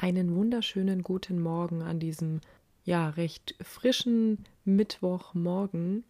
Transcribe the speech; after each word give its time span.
Einen 0.00 0.36
wunderschönen 0.36 1.02
guten 1.02 1.40
Morgen 1.40 1.82
an 1.82 1.98
diesem 1.98 2.40
ja 2.84 3.08
recht 3.08 3.56
frischen 3.60 4.44
Mittwochmorgen. 4.64 6.04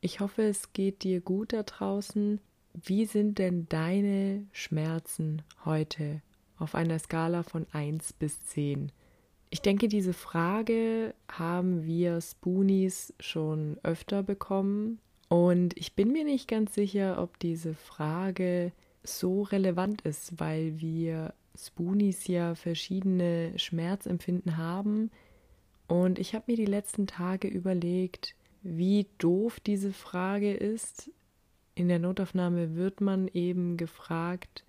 Ich 0.00 0.20
hoffe, 0.20 0.42
es 0.42 0.72
geht 0.72 1.02
dir 1.02 1.20
gut 1.20 1.52
da 1.52 1.64
draußen. 1.64 2.38
Wie 2.74 3.06
sind 3.06 3.40
denn 3.40 3.66
deine 3.68 4.46
Schmerzen 4.52 5.42
heute 5.64 6.22
auf 6.58 6.76
einer 6.76 6.96
Skala 7.00 7.42
von 7.42 7.66
1 7.72 8.12
bis 8.12 8.40
10? 8.44 8.92
Ich 9.50 9.62
denke, 9.62 9.88
diese 9.88 10.12
Frage 10.12 11.12
haben 11.28 11.84
wir 11.84 12.20
Spoonies 12.20 13.14
schon 13.18 13.78
öfter 13.82 14.22
bekommen 14.22 15.00
und 15.28 15.76
ich 15.76 15.96
bin 15.96 16.12
mir 16.12 16.24
nicht 16.24 16.46
ganz 16.46 16.72
sicher, 16.72 17.20
ob 17.20 17.40
diese 17.40 17.74
Frage 17.74 18.70
so 19.02 19.42
relevant 19.42 20.02
ist, 20.02 20.38
weil 20.38 20.78
wir 20.78 21.34
Spoonies 21.56 22.26
ja 22.26 22.54
verschiedene 22.54 23.58
Schmerzempfinden 23.58 24.56
haben. 24.56 25.10
Und 25.86 26.18
ich 26.18 26.34
habe 26.34 26.44
mir 26.48 26.56
die 26.56 26.64
letzten 26.64 27.06
Tage 27.06 27.48
überlegt, 27.48 28.34
wie 28.62 29.06
doof 29.18 29.60
diese 29.60 29.92
Frage 29.92 30.52
ist. 30.54 31.10
In 31.74 31.88
der 31.88 31.98
Notaufnahme 31.98 32.74
wird 32.74 33.00
man 33.00 33.28
eben 33.28 33.76
gefragt, 33.76 34.64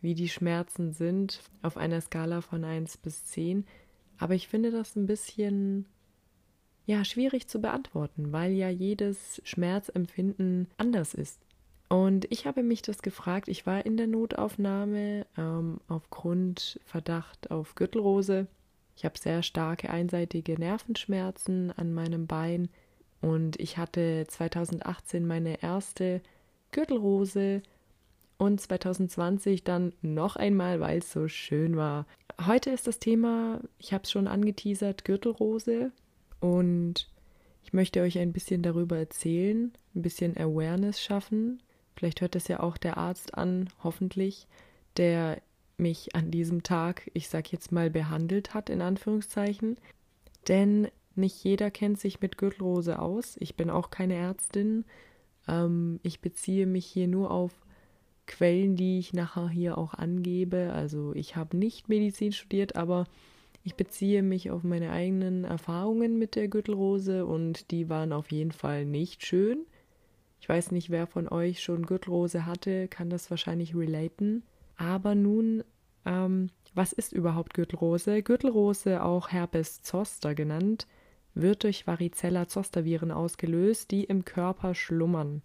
wie 0.00 0.14
die 0.14 0.28
Schmerzen 0.28 0.92
sind 0.92 1.40
auf 1.62 1.76
einer 1.76 2.00
Skala 2.00 2.40
von 2.40 2.64
1 2.64 2.98
bis 2.98 3.24
10. 3.24 3.64
Aber 4.18 4.34
ich 4.34 4.48
finde 4.48 4.70
das 4.70 4.96
ein 4.96 5.06
bisschen 5.06 5.86
ja 6.86 7.04
schwierig 7.04 7.48
zu 7.48 7.60
beantworten, 7.60 8.32
weil 8.32 8.52
ja 8.52 8.68
jedes 8.68 9.40
Schmerzempfinden 9.44 10.68
anders 10.76 11.14
ist. 11.14 11.40
Und 11.88 12.26
ich 12.30 12.46
habe 12.46 12.62
mich 12.62 12.82
das 12.82 13.00
gefragt. 13.00 13.48
Ich 13.48 13.66
war 13.66 13.86
in 13.86 13.96
der 13.96 14.06
Notaufnahme 14.06 15.26
ähm, 15.38 15.80
aufgrund 15.88 16.78
Verdacht 16.84 17.50
auf 17.50 17.74
Gürtelrose. 17.74 18.46
Ich 18.96 19.04
habe 19.04 19.18
sehr 19.18 19.42
starke 19.42 19.90
einseitige 19.90 20.58
Nervenschmerzen 20.58 21.72
an 21.72 21.94
meinem 21.94 22.26
Bein 22.26 22.68
und 23.20 23.58
ich 23.58 23.78
hatte 23.78 24.26
2018 24.28 25.26
meine 25.26 25.62
erste 25.62 26.20
Gürtelrose 26.72 27.62
und 28.38 28.60
2020 28.60 29.64
dann 29.64 29.92
noch 30.02 30.36
einmal, 30.36 30.80
weil 30.80 30.98
es 30.98 31.12
so 31.12 31.28
schön 31.28 31.76
war. 31.76 32.06
Heute 32.44 32.70
ist 32.70 32.86
das 32.86 32.98
Thema, 32.98 33.60
ich 33.78 33.92
habe 33.92 34.04
es 34.04 34.10
schon 34.10 34.28
angeteasert, 34.28 35.04
Gürtelrose 35.04 35.92
und 36.40 37.08
ich 37.64 37.72
möchte 37.72 38.00
euch 38.02 38.18
ein 38.18 38.32
bisschen 38.32 38.62
darüber 38.62 38.98
erzählen, 38.98 39.72
ein 39.94 40.02
bisschen 40.02 40.36
Awareness 40.36 41.00
schaffen, 41.02 41.60
Vielleicht 41.98 42.20
hört 42.20 42.36
es 42.36 42.46
ja 42.46 42.60
auch 42.60 42.76
der 42.76 42.96
Arzt 42.96 43.34
an, 43.34 43.70
hoffentlich, 43.82 44.46
der 44.96 45.42
mich 45.78 46.14
an 46.14 46.30
diesem 46.30 46.62
Tag, 46.62 47.10
ich 47.12 47.28
sag 47.28 47.50
jetzt 47.50 47.72
mal, 47.72 47.90
behandelt 47.90 48.54
hat, 48.54 48.70
in 48.70 48.82
Anführungszeichen. 48.82 49.76
Denn 50.46 50.86
nicht 51.16 51.42
jeder 51.42 51.72
kennt 51.72 51.98
sich 51.98 52.20
mit 52.20 52.38
Gürtelrose 52.38 53.00
aus. 53.00 53.36
Ich 53.40 53.56
bin 53.56 53.68
auch 53.68 53.90
keine 53.90 54.14
Ärztin. 54.14 54.84
Ähm, 55.48 55.98
ich 56.04 56.20
beziehe 56.20 56.66
mich 56.66 56.86
hier 56.86 57.08
nur 57.08 57.32
auf 57.32 57.50
Quellen, 58.28 58.76
die 58.76 59.00
ich 59.00 59.12
nachher 59.12 59.48
hier 59.48 59.76
auch 59.76 59.94
angebe. 59.94 60.70
Also 60.72 61.12
ich 61.16 61.34
habe 61.34 61.56
nicht 61.56 61.88
Medizin 61.88 62.30
studiert, 62.30 62.76
aber 62.76 63.06
ich 63.64 63.74
beziehe 63.74 64.22
mich 64.22 64.52
auf 64.52 64.62
meine 64.62 64.92
eigenen 64.92 65.42
Erfahrungen 65.42 66.16
mit 66.16 66.36
der 66.36 66.46
Gürtelrose 66.46 67.26
und 67.26 67.72
die 67.72 67.88
waren 67.88 68.12
auf 68.12 68.30
jeden 68.30 68.52
Fall 68.52 68.84
nicht 68.84 69.26
schön. 69.26 69.66
Ich 70.40 70.48
weiß 70.48 70.70
nicht, 70.70 70.90
wer 70.90 71.06
von 71.06 71.28
euch 71.28 71.62
schon 71.62 71.86
Gürtelrose 71.86 72.46
hatte, 72.46 72.88
kann 72.88 73.10
das 73.10 73.30
wahrscheinlich 73.30 73.74
relaten. 73.74 74.42
Aber 74.76 75.14
nun, 75.14 75.64
ähm, 76.04 76.50
was 76.74 76.92
ist 76.92 77.12
überhaupt 77.12 77.54
Gürtelrose? 77.54 78.22
Gürtelrose, 78.22 79.02
auch 79.02 79.30
Herpes 79.30 79.82
zoster 79.82 80.34
genannt, 80.34 80.86
wird 81.34 81.64
durch 81.64 81.86
Varicella-Zoster-Viren 81.86 83.10
ausgelöst, 83.10 83.90
die 83.90 84.04
im 84.04 84.24
Körper 84.24 84.74
schlummern. 84.74 85.42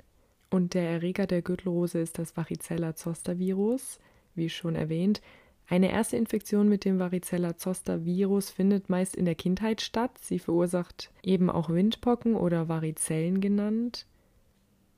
Und 0.49 0.75
der 0.75 0.89
Erreger 0.89 1.25
der 1.25 1.41
Gürtelrose 1.41 1.99
ist 1.99 2.19
das 2.19 2.37
Varicella-Zoster-Virus, 2.37 3.99
wie 4.35 4.49
schon 4.49 4.75
erwähnt. 4.75 5.21
Eine 5.67 5.91
erste 5.91 6.17
Infektion 6.17 6.69
mit 6.69 6.85
dem 6.85 6.99
Varicella-Zoster-Virus 6.99 8.51
findet 8.51 8.89
meist 8.89 9.15
in 9.15 9.25
der 9.25 9.35
Kindheit 9.35 9.81
statt. 9.81 10.11
Sie 10.19 10.39
verursacht 10.39 11.11
eben 11.23 11.49
auch 11.49 11.69
Windpocken 11.69 12.35
oder 12.35 12.67
Varizellen 12.67 13.41
genannt. 13.41 14.05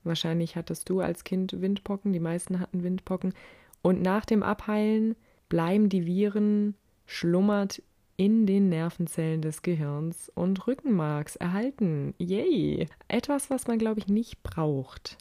Wahrscheinlich 0.06 0.56
hattest 0.56 0.88
du 0.88 1.00
als 1.00 1.24
Kind 1.24 1.60
Windpocken, 1.60 2.12
die 2.12 2.20
meisten 2.20 2.60
hatten 2.60 2.82
Windpocken. 2.82 3.34
Und 3.82 4.02
nach 4.02 4.24
dem 4.24 4.42
Abheilen 4.42 5.16
bleiben 5.48 5.88
die 5.88 6.06
Viren 6.06 6.74
schlummert 7.06 7.82
in 8.16 8.46
den 8.46 8.68
Nervenzellen 8.68 9.42
des 9.42 9.62
Gehirns 9.62 10.30
und 10.34 10.66
Rückenmarks 10.66 11.36
erhalten. 11.36 12.14
Yay! 12.18 12.88
Etwas, 13.08 13.50
was 13.50 13.66
man, 13.66 13.78
glaube 13.78 14.00
ich, 14.00 14.08
nicht 14.08 14.42
braucht. 14.42 15.18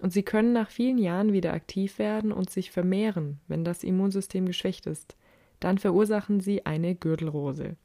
Und 0.00 0.12
sie 0.12 0.22
können 0.22 0.52
nach 0.52 0.70
vielen 0.70 0.98
Jahren 0.98 1.32
wieder 1.32 1.52
aktiv 1.52 1.98
werden 1.98 2.32
und 2.32 2.50
sich 2.50 2.70
vermehren, 2.70 3.38
wenn 3.48 3.64
das 3.64 3.84
Immunsystem 3.84 4.46
geschwächt 4.46 4.86
ist. 4.86 5.16
Dann 5.60 5.78
verursachen 5.78 6.40
sie 6.40 6.66
eine 6.66 6.94
Gürtelrose. 6.94 7.76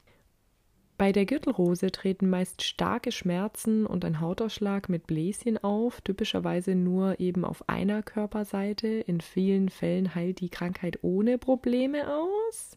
Bei 0.98 1.12
der 1.12 1.26
Gürtelrose 1.26 1.92
treten 1.92 2.28
meist 2.28 2.62
starke 2.62 3.12
Schmerzen 3.12 3.86
und 3.86 4.04
ein 4.04 4.20
Hautausschlag 4.20 4.88
mit 4.88 5.06
Bläschen 5.06 5.56
auf, 5.56 6.00
typischerweise 6.00 6.74
nur 6.74 7.20
eben 7.20 7.44
auf 7.44 7.68
einer 7.68 8.02
Körperseite. 8.02 8.88
In 8.88 9.20
vielen 9.20 9.68
Fällen 9.68 10.16
heilt 10.16 10.40
die 10.40 10.48
Krankheit 10.48 10.98
ohne 11.02 11.38
Probleme 11.38 12.12
aus. 12.12 12.76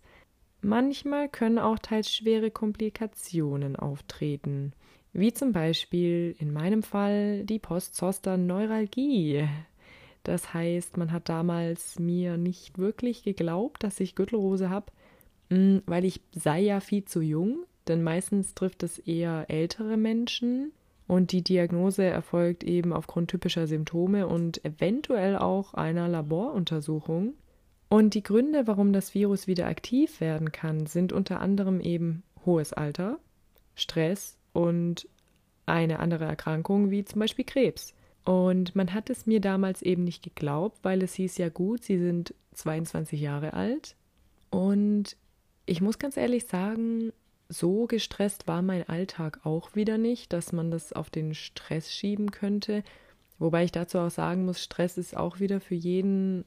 Manchmal 0.62 1.30
können 1.30 1.58
auch 1.58 1.80
teils 1.80 2.12
schwere 2.14 2.52
Komplikationen 2.52 3.76
auftreten, 3.76 4.74
wie 5.14 5.34
zum 5.34 5.52
Beispiel 5.52 6.36
in 6.38 6.54
meinem 6.54 6.84
Fall 6.84 7.44
die 7.44 7.58
Post-Zoster-Neuralgie. 7.58 9.48
Das 10.22 10.54
heißt, 10.54 10.96
man 10.96 11.12
hat 11.12 11.28
damals 11.28 11.98
mir 11.98 12.38
nicht 12.38 12.78
wirklich 12.78 13.24
geglaubt, 13.24 13.84
dass 13.84 14.00
ich 14.00 14.14
Gürtelrose 14.14 14.70
habe, 14.70 14.92
hm, 15.50 15.82
weil 15.88 16.06
ich 16.06 16.22
sei 16.34 16.60
ja 16.60 16.82
viel 16.82 17.06
zu 17.06 17.22
jung 17.22 17.66
denn 17.88 18.04
meistens 18.04 18.54
trifft 18.54 18.84
es 18.84 19.00
eher 19.00 19.46
ältere 19.50 19.98
Menschen 19.98 20.72
und 21.08 21.34
die 21.34 21.44
Diagnose 21.44 22.04
erfolgt 22.04 22.64
eben 22.64 22.94
aufgrund 22.94 23.30
typischer 23.30 23.68
Symptome 23.68 24.28
und 24.28 24.64
eventuell 24.64 25.38
auch 25.38 25.74
einer 25.74 26.08
Laboruntersuchung. 26.08 27.34
Und 27.90 28.14
die 28.14 28.24
Gründe, 28.24 28.68
warum 28.68 28.94
das 28.94 29.14
Virus 29.14 29.46
wieder 29.46 29.68
aktiv 29.68 30.22
werden 30.22 30.54
kann, 30.54 30.86
sind 30.86 31.12
unter 31.12 31.42
anderem 31.42 31.82
eben 31.82 32.24
hohes 32.46 32.72
Alter, 32.72 33.20
Stress 33.76 34.38
und 34.54 35.10
eine 35.66 36.00
andere 36.00 36.26
Erkrankung 36.26 36.92
wie 36.92 37.04
zum 37.04 37.20
Beispiel 37.20 37.44
Krebs. 37.44 37.94
Und 38.24 38.76
man 38.76 38.94
hat 38.94 39.10
es 39.10 39.26
mir 39.26 39.42
damals 39.42 39.82
eben 39.82 40.04
nicht 40.06 40.24
geglaubt, 40.24 40.80
weil 40.84 41.04
es 41.04 41.16
hieß 41.16 41.38
ja 41.38 41.50
gut, 41.50 41.84
sie 41.84 41.98
sind 41.98 42.34
22 42.54 43.20
Jahre 43.20 43.54
alt. 43.54 43.96
Und 44.50 45.18
ich 45.66 45.82
muss 45.82 46.00
ganz 46.00 46.18
ehrlich 46.18 46.46
sagen, 46.48 47.12
so 47.52 47.86
gestresst 47.86 48.48
war 48.48 48.62
mein 48.62 48.88
Alltag 48.88 49.42
auch 49.44 49.76
wieder 49.76 49.98
nicht, 49.98 50.34
dass 50.34 50.54
man 50.54 50.72
das 50.72 50.94
auf 50.94 51.10
den 51.10 51.34
Stress 51.34 51.92
schieben 51.92 52.32
könnte. 52.32 52.84
Wobei 53.40 53.64
ich 53.64 53.72
dazu 53.72 54.00
auch 54.00 54.12
sagen 54.12 54.46
muss, 54.46 54.64
Stress 54.64 54.98
ist 54.98 55.18
auch 55.18 55.40
wieder 55.40 55.60
für 55.60 55.76
jeden 55.76 56.46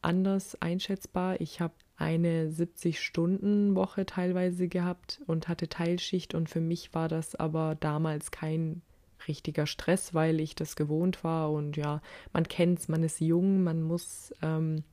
anders 0.00 0.60
einschätzbar. 0.60 1.40
Ich 1.40 1.60
habe 1.60 1.74
eine 1.96 2.50
70-Stunden-Woche 2.50 4.06
teilweise 4.06 4.68
gehabt 4.68 5.20
und 5.26 5.48
hatte 5.48 5.68
Teilschicht 5.68 6.34
und 6.34 6.48
für 6.48 6.60
mich 6.60 6.94
war 6.94 7.08
das 7.08 7.34
aber 7.34 7.74
damals 7.74 8.30
kein 8.30 8.82
richtiger 9.26 9.66
Stress, 9.66 10.14
weil 10.14 10.38
ich 10.38 10.54
das 10.54 10.76
gewohnt 10.76 11.24
war 11.24 11.50
und 11.50 11.76
ja, 11.76 12.00
man 12.32 12.44
kennt's, 12.44 12.86
man 12.86 13.02
ist 13.02 13.20
jung, 13.20 13.64
man 13.64 13.82
muss, 13.82 14.32
ähm, 14.42 14.84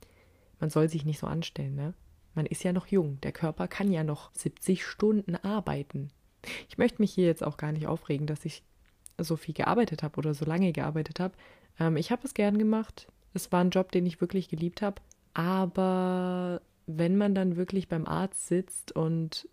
man 0.59 0.71
soll 0.71 0.89
sich 0.89 1.05
nicht 1.05 1.19
so 1.19 1.27
anstellen, 1.27 1.75
ne? 1.75 1.93
Man 2.35 2.45
ist 2.45 2.63
ja 2.63 2.73
noch 2.73 2.87
jung, 2.87 3.19
der 3.21 3.31
Körper 3.31 3.67
kann 3.67 3.91
ja 3.91 4.03
noch 4.03 4.31
70 4.33 4.85
Stunden 4.85 5.35
arbeiten. 5.35 6.09
Ich 6.69 6.77
möchte 6.77 7.01
mich 7.01 7.13
hier 7.13 7.25
jetzt 7.25 7.43
auch 7.43 7.57
gar 7.57 7.71
nicht 7.71 7.87
aufregen, 7.87 8.27
dass 8.27 8.45
ich 8.45 8.63
so 9.17 9.37
viel 9.37 9.53
gearbeitet 9.53 10.03
habe 10.03 10.17
oder 10.17 10.33
so 10.33 10.45
lange 10.45 10.71
gearbeitet 10.73 11.19
habe. 11.19 11.33
Ähm, 11.79 11.97
ich 11.97 12.11
habe 12.11 12.21
es 12.25 12.33
gern 12.33 12.57
gemacht. 12.57 13.07
Es 13.33 13.51
war 13.51 13.61
ein 13.61 13.69
Job, 13.69 13.91
den 13.91 14.05
ich 14.05 14.21
wirklich 14.21 14.49
geliebt 14.49 14.81
habe. 14.81 15.01
Aber 15.33 16.61
wenn 16.85 17.17
man 17.17 17.35
dann 17.35 17.55
wirklich 17.55 17.87
beim 17.87 18.05
Arzt 18.05 18.47
sitzt 18.47 18.91
und 18.91 19.49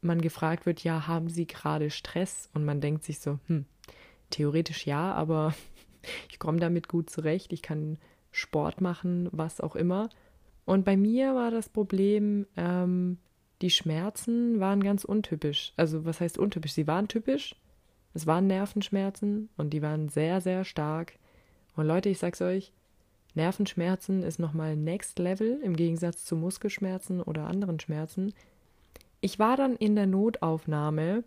man 0.00 0.20
gefragt 0.20 0.66
wird, 0.66 0.84
ja, 0.84 1.06
haben 1.06 1.28
Sie 1.28 1.46
gerade 1.46 1.90
Stress? 1.90 2.50
Und 2.54 2.64
man 2.64 2.80
denkt 2.80 3.04
sich 3.04 3.20
so, 3.20 3.38
hm, 3.46 3.64
theoretisch 4.30 4.86
ja, 4.86 5.12
aber 5.14 5.54
ich 6.30 6.38
komme 6.38 6.60
damit 6.60 6.88
gut 6.88 7.10
zurecht. 7.10 7.52
Ich 7.52 7.62
kann 7.62 7.98
Sport 8.30 8.80
machen, 8.80 9.28
was 9.32 9.60
auch 9.60 9.74
immer. 9.76 10.10
Und 10.68 10.84
bei 10.84 10.98
mir 10.98 11.34
war 11.34 11.50
das 11.50 11.70
Problem, 11.70 12.46
ähm, 12.54 13.16
die 13.62 13.70
Schmerzen 13.70 14.60
waren 14.60 14.82
ganz 14.82 15.02
untypisch. 15.02 15.72
Also 15.78 16.04
was 16.04 16.20
heißt 16.20 16.36
untypisch? 16.36 16.74
Sie 16.74 16.86
waren 16.86 17.08
typisch. 17.08 17.56
Es 18.12 18.26
waren 18.26 18.46
Nervenschmerzen 18.46 19.48
und 19.56 19.70
die 19.70 19.80
waren 19.80 20.10
sehr, 20.10 20.42
sehr 20.42 20.66
stark. 20.66 21.14
Und 21.74 21.86
Leute, 21.86 22.10
ich 22.10 22.18
sag's 22.18 22.42
euch, 22.42 22.74
Nervenschmerzen 23.34 24.22
ist 24.22 24.38
nochmal 24.38 24.76
Next 24.76 25.18
Level 25.18 25.58
im 25.62 25.74
Gegensatz 25.74 26.26
zu 26.26 26.36
Muskelschmerzen 26.36 27.22
oder 27.22 27.46
anderen 27.46 27.80
Schmerzen. 27.80 28.34
Ich 29.22 29.38
war 29.38 29.56
dann 29.56 29.74
in 29.74 29.96
der 29.96 30.06
Notaufnahme, 30.06 31.24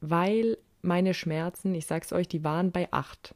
weil 0.00 0.56
meine 0.80 1.12
Schmerzen, 1.12 1.74
ich 1.74 1.84
sag's 1.84 2.10
euch, 2.14 2.26
die 2.26 2.42
waren 2.42 2.72
bei 2.72 2.88
acht. 2.90 3.34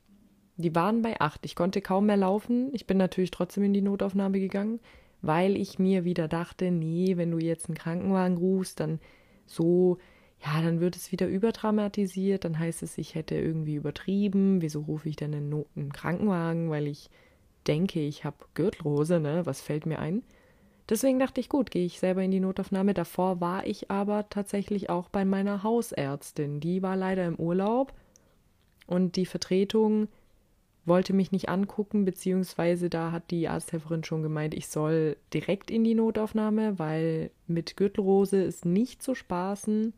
Die 0.56 0.74
waren 0.74 1.02
bei 1.02 1.20
acht. 1.20 1.44
Ich 1.44 1.54
konnte 1.54 1.82
kaum 1.82 2.06
mehr 2.06 2.16
laufen. 2.16 2.70
Ich 2.72 2.86
bin 2.86 2.96
natürlich 2.96 3.32
trotzdem 3.32 3.64
in 3.64 3.74
die 3.74 3.82
Notaufnahme 3.82 4.40
gegangen, 4.40 4.80
weil 5.22 5.56
ich 5.56 5.78
mir 5.78 6.04
wieder 6.04 6.28
dachte, 6.28 6.70
nee, 6.70 7.16
wenn 7.16 7.30
du 7.30 7.38
jetzt 7.38 7.68
einen 7.68 7.78
Krankenwagen 7.78 8.36
rufst, 8.36 8.80
dann 8.80 9.00
so, 9.46 9.98
ja, 10.44 10.60
dann 10.60 10.80
wird 10.80 10.96
es 10.96 11.12
wieder 11.12 11.28
überdramatisiert, 11.28 12.44
dann 12.44 12.58
heißt 12.58 12.82
es, 12.82 12.98
ich 12.98 13.14
hätte 13.14 13.36
irgendwie 13.36 13.76
übertrieben. 13.76 14.60
Wieso 14.60 14.80
rufe 14.80 15.08
ich 15.08 15.16
denn 15.16 15.34
einen, 15.34 15.48
Not 15.48 15.68
einen 15.76 15.92
Krankenwagen? 15.92 16.70
Weil 16.70 16.88
ich 16.88 17.08
denke, 17.68 18.00
ich 18.00 18.24
habe 18.24 18.36
Gürtelrose, 18.54 19.20
ne? 19.20 19.46
Was 19.46 19.60
fällt 19.60 19.86
mir 19.86 20.00
ein? 20.00 20.22
Deswegen 20.88 21.20
dachte 21.20 21.40
ich, 21.40 21.48
gut, 21.48 21.70
gehe 21.70 21.86
ich 21.86 22.00
selber 22.00 22.22
in 22.22 22.32
die 22.32 22.40
Notaufnahme. 22.40 22.92
Davor 22.92 23.40
war 23.40 23.66
ich 23.66 23.90
aber 23.90 24.28
tatsächlich 24.28 24.90
auch 24.90 25.08
bei 25.08 25.24
meiner 25.24 25.62
Hausärztin. 25.62 26.58
Die 26.58 26.82
war 26.82 26.96
leider 26.96 27.24
im 27.24 27.36
Urlaub 27.36 27.92
und 28.86 29.14
die 29.14 29.26
Vertretung 29.26 30.08
wollte 30.84 31.12
mich 31.12 31.30
nicht 31.30 31.48
angucken, 31.48 32.04
beziehungsweise 32.04 32.90
da 32.90 33.12
hat 33.12 33.30
die 33.30 33.48
Arzthelferin 33.48 34.04
schon 34.04 34.22
gemeint, 34.22 34.54
ich 34.54 34.66
soll 34.68 35.16
direkt 35.32 35.70
in 35.70 35.84
die 35.84 35.94
Notaufnahme, 35.94 36.78
weil 36.78 37.30
mit 37.46 37.76
Gürtelrose 37.76 38.42
ist 38.42 38.64
nicht 38.64 39.02
zu 39.02 39.14
spaßen. 39.14 39.92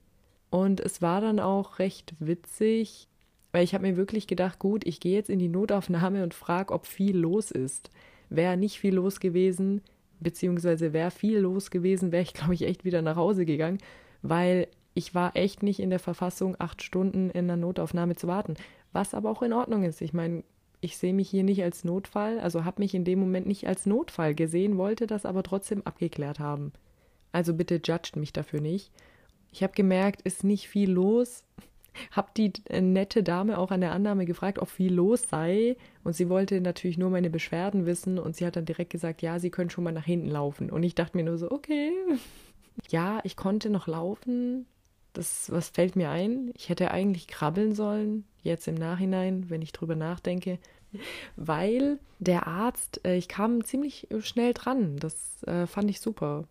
Und 0.51 0.81
es 0.81 1.03
war 1.03 1.21
dann 1.21 1.41
auch 1.41 1.79
recht 1.79 2.15
witzig, 2.21 3.09
weil 3.51 3.65
ich 3.65 3.75
habe 3.75 3.87
mir 3.87 3.97
wirklich 3.97 4.27
gedacht, 4.27 4.59
gut, 4.59 4.87
ich 4.87 5.01
gehe 5.01 5.15
jetzt 5.15 5.31
in 5.31 5.39
die 5.39 5.49
Notaufnahme 5.49 6.23
und 6.23 6.35
frage, 6.35 6.73
ob 6.73 6.87
viel 6.87 7.17
los 7.17 7.51
ist. 7.51 7.91
Wäre 8.29 8.57
nicht 8.57 8.79
viel 8.79 8.95
los 8.95 9.21
gewesen, 9.21 9.81
beziehungsweise 10.21 10.93
wäre 10.93 11.11
viel 11.11 11.39
los 11.39 11.71
gewesen, 11.71 12.13
wäre 12.13 12.23
ich, 12.23 12.35
glaube 12.35 12.55
ich, 12.55 12.63
echt 12.63 12.85
wieder 12.85 13.03
nach 13.03 13.17
Hause 13.17 13.47
gegangen, 13.47 13.79
weil 14.23 14.69
ich 14.95 15.15
war 15.15 15.35
echt 15.35 15.63
nicht 15.63 15.81
in 15.81 15.91
der 15.91 15.99
Verfassung, 15.99 16.57
acht 16.59 16.83
Stunden 16.83 17.31
in 17.31 17.49
der 17.49 17.57
Notaufnahme 17.57 18.17
zu 18.17 18.29
warten. 18.29 18.55
Was 18.93 19.13
aber 19.13 19.31
auch 19.31 19.43
in 19.43 19.53
Ordnung 19.53 19.83
ist. 19.83 20.01
Ich 20.01 20.13
meine, 20.13 20.45
ich 20.85 20.99
sehe 20.99 21.15
mich 21.15 21.31
hier 21.31 21.45
nicht 21.45 21.63
als 21.63 21.83
Notfall, 21.83 22.39
also 22.39 22.65
habe 22.65 22.83
mich 22.83 22.95
in 22.95 23.05
dem 23.05 23.19
Moment 23.19 23.47
nicht 23.47 23.67
als 23.67 23.87
Notfall 23.87 24.35
gesehen, 24.35 24.77
wollte 24.77 25.07
das 25.07 25.25
aber 25.25 25.43
trotzdem 25.43 25.83
abgeklärt 25.87 26.39
haben. 26.39 26.73
Also 27.33 27.55
bitte 27.55 27.81
judgt 27.83 28.17
mich 28.17 28.33
dafür 28.33 28.61
nicht. 28.61 28.93
Ich 29.51 29.63
habe 29.63 29.73
gemerkt, 29.73 30.23
ist 30.23 30.45
nicht 30.45 30.69
viel 30.69 30.91
los. 30.91 31.45
Hab 32.11 32.35
die 32.35 32.53
äh, 32.69 32.81
nette 32.81 33.23
Dame 33.23 33.57
auch 33.57 33.71
an 33.71 33.81
der 33.81 33.93
Annahme 33.93 34.27
gefragt, 34.27 34.59
ob 34.59 34.69
viel 34.69 34.93
los 34.93 35.29
sei. 35.29 35.77
Und 36.03 36.15
sie 36.15 36.29
wollte 36.29 36.61
natürlich 36.61 36.99
nur 36.99 37.11
meine 37.11 37.31
Beschwerden 37.31 37.87
wissen. 37.87 38.19
Und 38.19 38.37
sie 38.37 38.45
hat 38.45 38.57
dann 38.57 38.65
direkt 38.65 38.91
gesagt, 38.91 39.23
ja, 39.23 39.39
sie 39.39 39.51
können 39.51 39.71
schon 39.71 39.85
mal 39.85 39.93
nach 39.93 40.05
hinten 40.05 40.29
laufen. 40.29 40.71
Und 40.71 40.83
ich 40.83 40.95
dachte 40.95 41.17
mir 41.17 41.25
nur 41.25 41.39
so, 41.39 41.51
okay. 41.51 41.93
Ja, 42.89 43.21
ich 43.23 43.37
konnte 43.37 43.71
noch 43.71 43.87
laufen. 43.87 44.67
Das, 45.13 45.49
was 45.53 45.69
fällt 45.69 45.95
mir 45.95 46.11
ein? 46.11 46.51
Ich 46.57 46.69
hätte 46.69 46.91
eigentlich 46.91 47.29
krabbeln 47.29 47.73
sollen, 47.73 48.25
jetzt 48.43 48.67
im 48.67 48.75
Nachhinein, 48.75 49.49
wenn 49.49 49.63
ich 49.63 49.71
drüber 49.71 49.95
nachdenke, 49.95 50.59
weil 51.37 51.99
der 52.19 52.47
Arzt, 52.47 53.01
äh, 53.05 53.17
ich 53.17 53.29
kam 53.29 53.65
ziemlich 53.65 54.09
schnell 54.21 54.55
dran. 54.55 54.97
Das 54.97 55.43
äh, 55.45 55.67
fand 55.67 55.91
ich 55.91 56.01
super. 56.01 56.45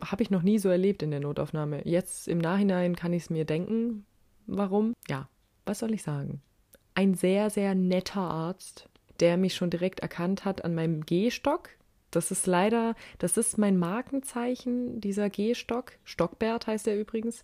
Habe 0.00 0.22
ich 0.22 0.30
noch 0.30 0.42
nie 0.42 0.58
so 0.58 0.68
erlebt 0.68 1.02
in 1.02 1.10
der 1.10 1.20
Notaufnahme. 1.20 1.86
Jetzt 1.86 2.28
im 2.28 2.38
Nachhinein 2.38 2.96
kann 2.96 3.12
ich 3.12 3.24
es 3.24 3.30
mir 3.30 3.44
denken, 3.44 4.04
warum. 4.46 4.94
Ja, 5.08 5.28
was 5.66 5.80
soll 5.80 5.92
ich 5.92 6.02
sagen? 6.02 6.40
Ein 6.94 7.14
sehr, 7.14 7.50
sehr 7.50 7.74
netter 7.74 8.20
Arzt, 8.20 8.88
der 9.20 9.36
mich 9.36 9.54
schon 9.54 9.70
direkt 9.70 10.00
erkannt 10.00 10.44
hat 10.44 10.64
an 10.64 10.74
meinem 10.74 11.06
Gehstock. 11.06 11.70
Das 12.10 12.30
ist 12.30 12.46
leider, 12.46 12.94
das 13.18 13.36
ist 13.36 13.56
mein 13.56 13.78
Markenzeichen, 13.78 15.00
dieser 15.00 15.30
Gehstock. 15.30 15.92
Stockbert 16.04 16.66
heißt 16.66 16.86
er 16.86 16.98
übrigens. 16.98 17.42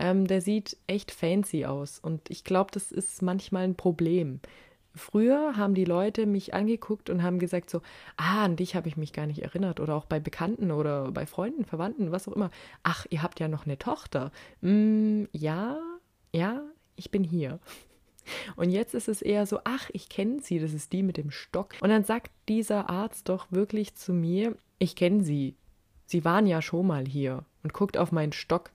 Ähm, 0.00 0.26
der 0.26 0.40
sieht 0.40 0.76
echt 0.86 1.10
fancy 1.10 1.64
aus 1.64 1.98
und 1.98 2.30
ich 2.30 2.44
glaube, 2.44 2.70
das 2.72 2.92
ist 2.92 3.20
manchmal 3.22 3.64
ein 3.64 3.74
Problem. 3.74 4.40
Früher 4.94 5.56
haben 5.56 5.74
die 5.74 5.84
Leute 5.84 6.26
mich 6.26 6.54
angeguckt 6.54 7.10
und 7.10 7.22
haben 7.22 7.38
gesagt 7.38 7.70
so, 7.70 7.82
ah, 8.16 8.44
an 8.44 8.56
dich 8.56 8.74
habe 8.74 8.88
ich 8.88 8.96
mich 8.96 9.12
gar 9.12 9.26
nicht 9.26 9.42
erinnert 9.42 9.80
oder 9.80 9.94
auch 9.94 10.06
bei 10.06 10.18
Bekannten 10.18 10.70
oder 10.70 11.12
bei 11.12 11.26
Freunden, 11.26 11.64
Verwandten, 11.64 12.10
was 12.10 12.28
auch 12.28 12.32
immer. 12.32 12.50
Ach, 12.82 13.06
ihr 13.10 13.22
habt 13.22 13.40
ja 13.40 13.48
noch 13.48 13.66
eine 13.66 13.78
Tochter. 13.78 14.32
Mm, 14.60 15.24
ja, 15.32 15.78
ja, 16.32 16.62
ich 16.96 17.10
bin 17.10 17.22
hier. 17.24 17.60
Und 18.56 18.70
jetzt 18.70 18.94
ist 18.94 19.08
es 19.08 19.22
eher 19.22 19.46
so, 19.46 19.60
ach, 19.64 19.90
ich 19.92 20.08
kenne 20.08 20.40
sie, 20.40 20.58
das 20.58 20.72
ist 20.72 20.92
die 20.92 21.02
mit 21.02 21.16
dem 21.16 21.30
Stock. 21.30 21.74
Und 21.80 21.90
dann 21.90 22.04
sagt 22.04 22.30
dieser 22.48 22.90
Arzt 22.90 23.28
doch 23.28 23.50
wirklich 23.50 23.94
zu 23.94 24.12
mir, 24.12 24.56
ich 24.78 24.96
kenne 24.96 25.22
sie. 25.22 25.54
Sie 26.06 26.24
waren 26.24 26.46
ja 26.46 26.62
schon 26.62 26.86
mal 26.86 27.06
hier 27.06 27.44
und 27.62 27.72
guckt 27.72 27.98
auf 27.98 28.12
meinen 28.12 28.32
Stock. 28.32 28.70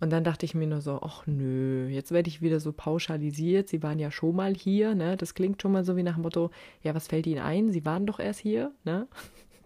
Und 0.00 0.10
dann 0.10 0.22
dachte 0.22 0.46
ich 0.46 0.54
mir 0.54 0.66
nur 0.66 0.80
so, 0.80 1.00
ach 1.02 1.26
nö, 1.26 1.88
jetzt 1.88 2.12
werde 2.12 2.28
ich 2.28 2.40
wieder 2.40 2.60
so 2.60 2.72
pauschalisiert. 2.72 3.68
Sie 3.68 3.82
waren 3.82 3.98
ja 3.98 4.10
schon 4.10 4.36
mal 4.36 4.54
hier, 4.54 4.94
ne? 4.94 5.16
Das 5.16 5.34
klingt 5.34 5.60
schon 5.60 5.72
mal 5.72 5.84
so 5.84 5.96
wie 5.96 6.04
nach 6.04 6.14
dem 6.14 6.22
Motto, 6.22 6.50
ja, 6.82 6.94
was 6.94 7.08
fällt 7.08 7.26
Ihnen 7.26 7.42
ein? 7.42 7.72
Sie 7.72 7.84
waren 7.84 8.06
doch 8.06 8.20
erst 8.20 8.40
hier, 8.40 8.72
ne? 8.84 9.08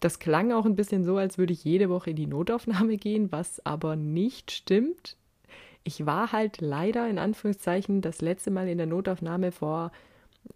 Das 0.00 0.18
klang 0.18 0.50
auch 0.50 0.64
ein 0.64 0.74
bisschen 0.74 1.04
so, 1.04 1.16
als 1.16 1.38
würde 1.38 1.52
ich 1.52 1.64
jede 1.64 1.88
Woche 1.88 2.10
in 2.10 2.16
die 2.16 2.26
Notaufnahme 2.26 2.96
gehen, 2.96 3.30
was 3.30 3.64
aber 3.64 3.94
nicht 3.94 4.50
stimmt. 4.50 5.16
Ich 5.84 6.06
war 6.06 6.32
halt 6.32 6.60
leider 6.60 7.08
in 7.08 7.18
Anführungszeichen 7.18 8.00
das 8.00 8.20
letzte 8.20 8.50
Mal 8.50 8.68
in 8.68 8.78
der 8.78 8.86
Notaufnahme 8.86 9.52
vor, 9.52 9.92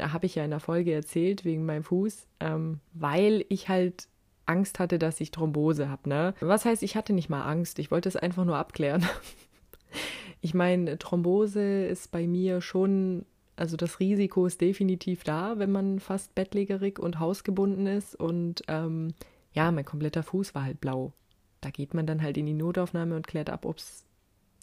habe 0.01 0.27
ich 0.27 0.35
ja 0.35 0.45
in 0.45 0.51
der 0.51 0.61
Folge 0.61 0.93
erzählt, 0.93 1.45
wegen 1.45 1.65
meinem 1.65 1.85
Fuß, 1.85 2.27
ähm, 2.41 2.81
weil 2.93 3.45
ich 3.49 3.69
halt 3.69 4.09
Angst 4.47 4.79
hatte, 4.79 4.99
dass 4.99 5.21
ich 5.21 5.33
Thrombose 5.33 5.89
habe, 5.89 6.09
ne? 6.09 6.35
Was 6.41 6.65
heißt, 6.65 6.83
ich 6.83 6.97
hatte 6.97 7.13
nicht 7.13 7.29
mal 7.29 7.43
Angst, 7.43 7.79
ich 7.79 7.91
wollte 7.91 8.09
es 8.09 8.17
einfach 8.17 8.45
nur 8.45 8.57
abklären. 8.57 9.05
Ich 10.47 10.55
meine, 10.55 10.97
Thrombose 10.97 11.87
ist 11.87 12.13
bei 12.13 12.29
mir 12.29 12.61
schon, 12.61 13.27
also 13.57 13.77
das 13.77 13.99
Risiko 13.99 14.47
ist 14.47 14.61
definitiv 14.61 15.25
da, 15.25 15.59
wenn 15.59 15.73
man 15.73 15.99
fast 15.99 16.37
bettlägerig 16.37 17.01
und 17.01 17.19
hausgebunden 17.19 17.89
ist. 17.89 18.15
Und 18.15 18.63
ähm, 18.69 19.13
ja, 19.55 19.73
mein 19.73 19.85
kompletter 19.85 20.23
Fuß 20.23 20.55
war 20.55 20.63
halt 20.63 20.81
blau. 20.81 21.13
Da 21.63 21.71
geht 21.71 21.95
man 21.95 22.07
dann 22.07 22.23
halt 22.23 22.37
in 22.37 22.47
die 22.47 22.55
Notaufnahme 22.55 23.17
und 23.17 23.27
klärt 23.27 23.51
ab, 23.51 23.65
ob 23.67 23.79
es 23.79 24.05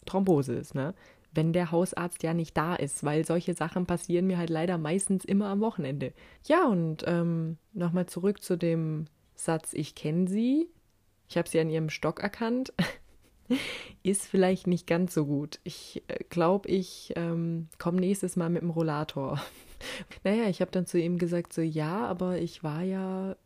Thrombose 0.06 0.54
ist, 0.54 0.74
ne? 0.74 0.94
Wenn 1.34 1.52
der 1.52 1.70
Hausarzt 1.70 2.22
ja 2.22 2.32
nicht 2.32 2.56
da 2.56 2.76
ist, 2.76 3.04
weil 3.04 3.26
solche 3.26 3.52
Sachen 3.52 3.84
passieren 3.84 4.26
mir 4.26 4.38
halt 4.38 4.48
leider 4.48 4.78
meistens 4.78 5.26
immer 5.26 5.48
am 5.48 5.60
Wochenende. 5.60 6.14
Ja, 6.46 6.66
und 6.66 7.04
ähm, 7.06 7.58
nochmal 7.74 8.06
zurück 8.06 8.42
zu 8.42 8.56
dem 8.56 9.04
Satz, 9.34 9.74
ich 9.74 9.94
kenne 9.94 10.28
sie. 10.28 10.66
Ich 11.28 11.36
habe 11.36 11.46
sie 11.46 11.60
an 11.60 11.68
ihrem 11.68 11.90
Stock 11.90 12.20
erkannt. 12.20 12.72
ist 14.02 14.26
vielleicht 14.26 14.66
nicht 14.66 14.86
ganz 14.86 15.14
so 15.14 15.26
gut. 15.26 15.60
Ich 15.64 16.02
äh, 16.08 16.24
glaube, 16.28 16.68
ich 16.68 17.12
ähm, 17.16 17.68
komme 17.78 18.00
nächstes 18.00 18.36
Mal 18.36 18.50
mit 18.50 18.62
dem 18.62 18.70
Rollator. 18.70 19.40
naja, 20.24 20.48
ich 20.48 20.60
habe 20.60 20.70
dann 20.70 20.86
zu 20.86 20.98
ihm 20.98 21.18
gesagt, 21.18 21.52
so 21.52 21.62
ja, 21.62 22.06
aber 22.06 22.38
ich 22.38 22.62
war 22.62 22.82
ja 22.82 23.36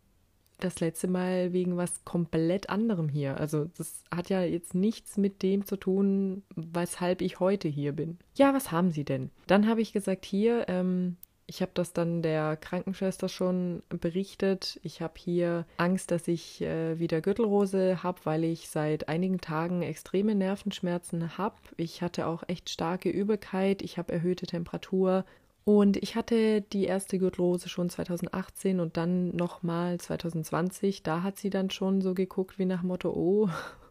das 0.60 0.80
letzte 0.80 1.06
Mal 1.06 1.52
wegen 1.52 1.76
was 1.76 2.04
komplett 2.04 2.68
anderem 2.68 3.08
hier. 3.08 3.38
Also 3.38 3.66
das 3.76 4.02
hat 4.12 4.28
ja 4.28 4.42
jetzt 4.42 4.74
nichts 4.74 5.16
mit 5.16 5.42
dem 5.42 5.64
zu 5.64 5.76
tun, 5.76 6.42
weshalb 6.56 7.22
ich 7.22 7.40
heute 7.40 7.68
hier 7.68 7.92
bin. 7.92 8.18
Ja, 8.36 8.52
was 8.54 8.72
haben 8.72 8.90
Sie 8.90 9.04
denn? 9.04 9.30
Dann 9.46 9.68
habe 9.68 9.80
ich 9.80 9.92
gesagt, 9.92 10.24
hier, 10.24 10.68
ähm, 10.68 11.16
ich 11.50 11.62
habe 11.62 11.72
das 11.72 11.94
dann 11.94 12.20
der 12.20 12.58
Krankenschwester 12.58 13.30
schon 13.30 13.82
berichtet. 13.88 14.78
Ich 14.82 15.00
habe 15.00 15.14
hier 15.16 15.64
Angst, 15.78 16.10
dass 16.10 16.28
ich 16.28 16.60
äh, 16.60 16.98
wieder 16.98 17.22
Gürtelrose 17.22 18.02
habe, 18.02 18.20
weil 18.24 18.44
ich 18.44 18.68
seit 18.68 19.08
einigen 19.08 19.40
Tagen 19.40 19.80
extreme 19.80 20.34
Nervenschmerzen 20.34 21.38
habe. 21.38 21.56
Ich 21.78 22.02
hatte 22.02 22.26
auch 22.26 22.42
echt 22.48 22.68
starke 22.68 23.08
Übelkeit. 23.08 23.80
Ich 23.80 23.96
habe 23.96 24.12
erhöhte 24.12 24.46
Temperatur. 24.46 25.24
Und 25.64 25.96
ich 25.96 26.16
hatte 26.16 26.60
die 26.60 26.84
erste 26.84 27.18
Gürtelrose 27.18 27.70
schon 27.70 27.88
2018 27.88 28.78
und 28.78 28.98
dann 28.98 29.34
nochmal 29.34 29.98
2020. 29.98 31.02
Da 31.02 31.22
hat 31.22 31.38
sie 31.38 31.48
dann 31.48 31.70
schon 31.70 32.02
so 32.02 32.12
geguckt 32.12 32.58
wie 32.58 32.66
nach 32.66 32.82
Motto, 32.82 33.10
oh, 33.10 33.48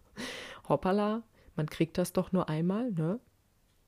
hoppala, 0.70 1.24
man 1.56 1.66
kriegt 1.66 1.98
das 1.98 2.14
doch 2.14 2.32
nur 2.32 2.50
einmal, 2.50 2.92
ne? 2.92 3.20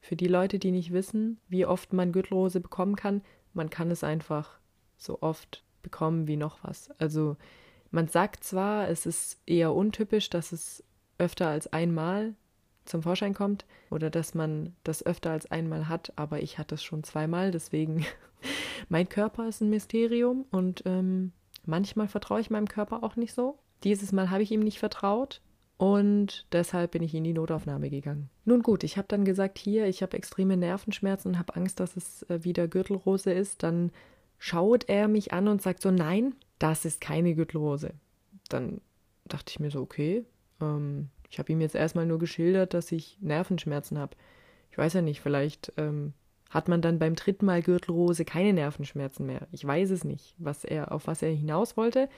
Für 0.02 0.16
die 0.16 0.28
Leute, 0.28 0.60
die 0.60 0.72
nicht 0.72 0.94
wissen, 0.94 1.40
wie 1.50 1.66
oft 1.66 1.92
man 1.94 2.14
Gürtelrose 2.14 2.62
bekommen 2.62 2.96
kann, 2.96 3.22
man 3.54 3.70
kann 3.70 3.92
es 3.92 4.04
einfach 4.04 4.60
so 4.98 5.22
oft 5.22 5.64
bekommen 5.82 6.28
wie 6.28 6.38
noch 6.38 6.64
was. 6.64 6.92
Also 7.00 7.38
man 7.92 8.08
sagt 8.08 8.44
zwar, 8.44 8.90
es 8.90 9.06
ist 9.06 9.42
eher 9.46 9.74
untypisch, 9.74 10.30
dass 10.30 10.52
es 10.52 10.84
öfter 11.18 11.48
als 11.48 11.72
einmal 11.72 12.36
zum 12.86 13.04
Vorschein 13.04 13.34
kommt 13.34 13.66
oder 13.90 14.10
dass 14.10 14.34
man 14.34 14.76
das 14.84 15.06
öfter 15.06 15.32
als 15.32 15.50
einmal 15.52 15.88
hat, 15.88 16.14
aber 16.16 16.42
ich 16.42 16.58
hatte 16.58 16.76
es 16.76 16.84
schon 16.84 17.04
zweimal, 17.04 17.52
deswegen 17.52 18.06
mein 18.90 19.08
Körper 19.08 19.48
ist 19.48 19.62
ein 19.62 19.70
Mysterium 19.70 20.46
und 20.52 20.84
ähm, 20.86 21.32
manchmal 21.66 22.08
vertraue 22.08 22.42
ich 22.42 22.50
meinem 22.50 22.68
Körper 22.68 23.04
auch 23.04 23.16
nicht 23.16 23.34
so. 23.34 23.60
Dieses 23.84 24.12
Mal 24.12 24.30
habe 24.30 24.44
ich 24.44 24.52
ihm 24.52 24.62
nicht 24.62 24.80
vertraut 24.80 25.42
und 25.80 26.46
deshalb 26.52 26.92
bin 26.92 27.02
ich 27.04 27.16
in 27.16 27.24
die 27.24 27.32
Notaufnahme 27.32 27.90
gegangen. 27.90 28.30
Nun 28.44 28.64
gut, 28.64 28.84
ich 28.84 28.98
habe 28.98 29.08
dann 29.08 29.24
gesagt, 29.24 29.58
hier, 29.58 29.88
ich 29.88 30.02
habe 30.02 30.18
extreme 30.18 30.58
Nervenschmerzen 30.58 31.30
und 31.32 31.40
habe 31.40 31.56
Angst, 31.56 31.80
dass 31.80 31.96
es 31.96 32.24
äh, 32.24 32.44
wieder 32.44 32.68
Gürtelrose 32.68 33.32
ist. 33.32 33.64
Dann 33.64 33.94
schaut 34.38 34.90
er 34.90 35.08
mich 35.08 35.32
an 35.32 35.48
und 35.48 35.62
sagt 35.62 35.82
so, 35.82 35.90
nein, 35.90 36.36
das 36.60 36.84
ist 36.84 37.00
keine 37.00 37.34
Gürtelrose. 37.34 37.94
Dann 38.50 38.82
dachte 39.24 39.52
ich 39.52 39.62
mir 39.62 39.72
so, 39.72 39.80
okay, 39.80 40.26
ähm, 40.60 41.08
Ich 41.30 41.40
habe 41.40 41.52
ihm 41.52 41.62
jetzt 41.62 41.76
erstmal 41.76 42.06
nur 42.06 42.20
geschildert, 42.20 42.74
dass 42.74 42.92
ich 42.92 43.18
Nervenschmerzen 43.22 44.00
habe. 44.00 44.18
Ich 44.72 44.78
weiß 44.78 44.94
ja 44.94 45.02
nicht, 45.02 45.22
vielleicht 45.22 45.72
ähm, 45.78 46.14
hat 46.50 46.68
man 46.68 46.82
dann 46.82 47.00
beim 47.00 47.16
dritten 47.16 47.46
Mal 47.46 47.62
Gürtelrose 47.62 48.26
keine 48.26 48.54
Nervenschmerzen 48.54 49.26
mehr. 49.26 49.48
Ich 49.52 49.64
weiß 49.66 49.92
es 49.92 50.04
nicht, 50.04 50.36
was 50.40 50.66
er, 50.66 50.92
auf 50.92 51.08
was 51.08 51.22
er 51.22 51.32
hinaus 51.32 51.78
wollte. 51.78 52.10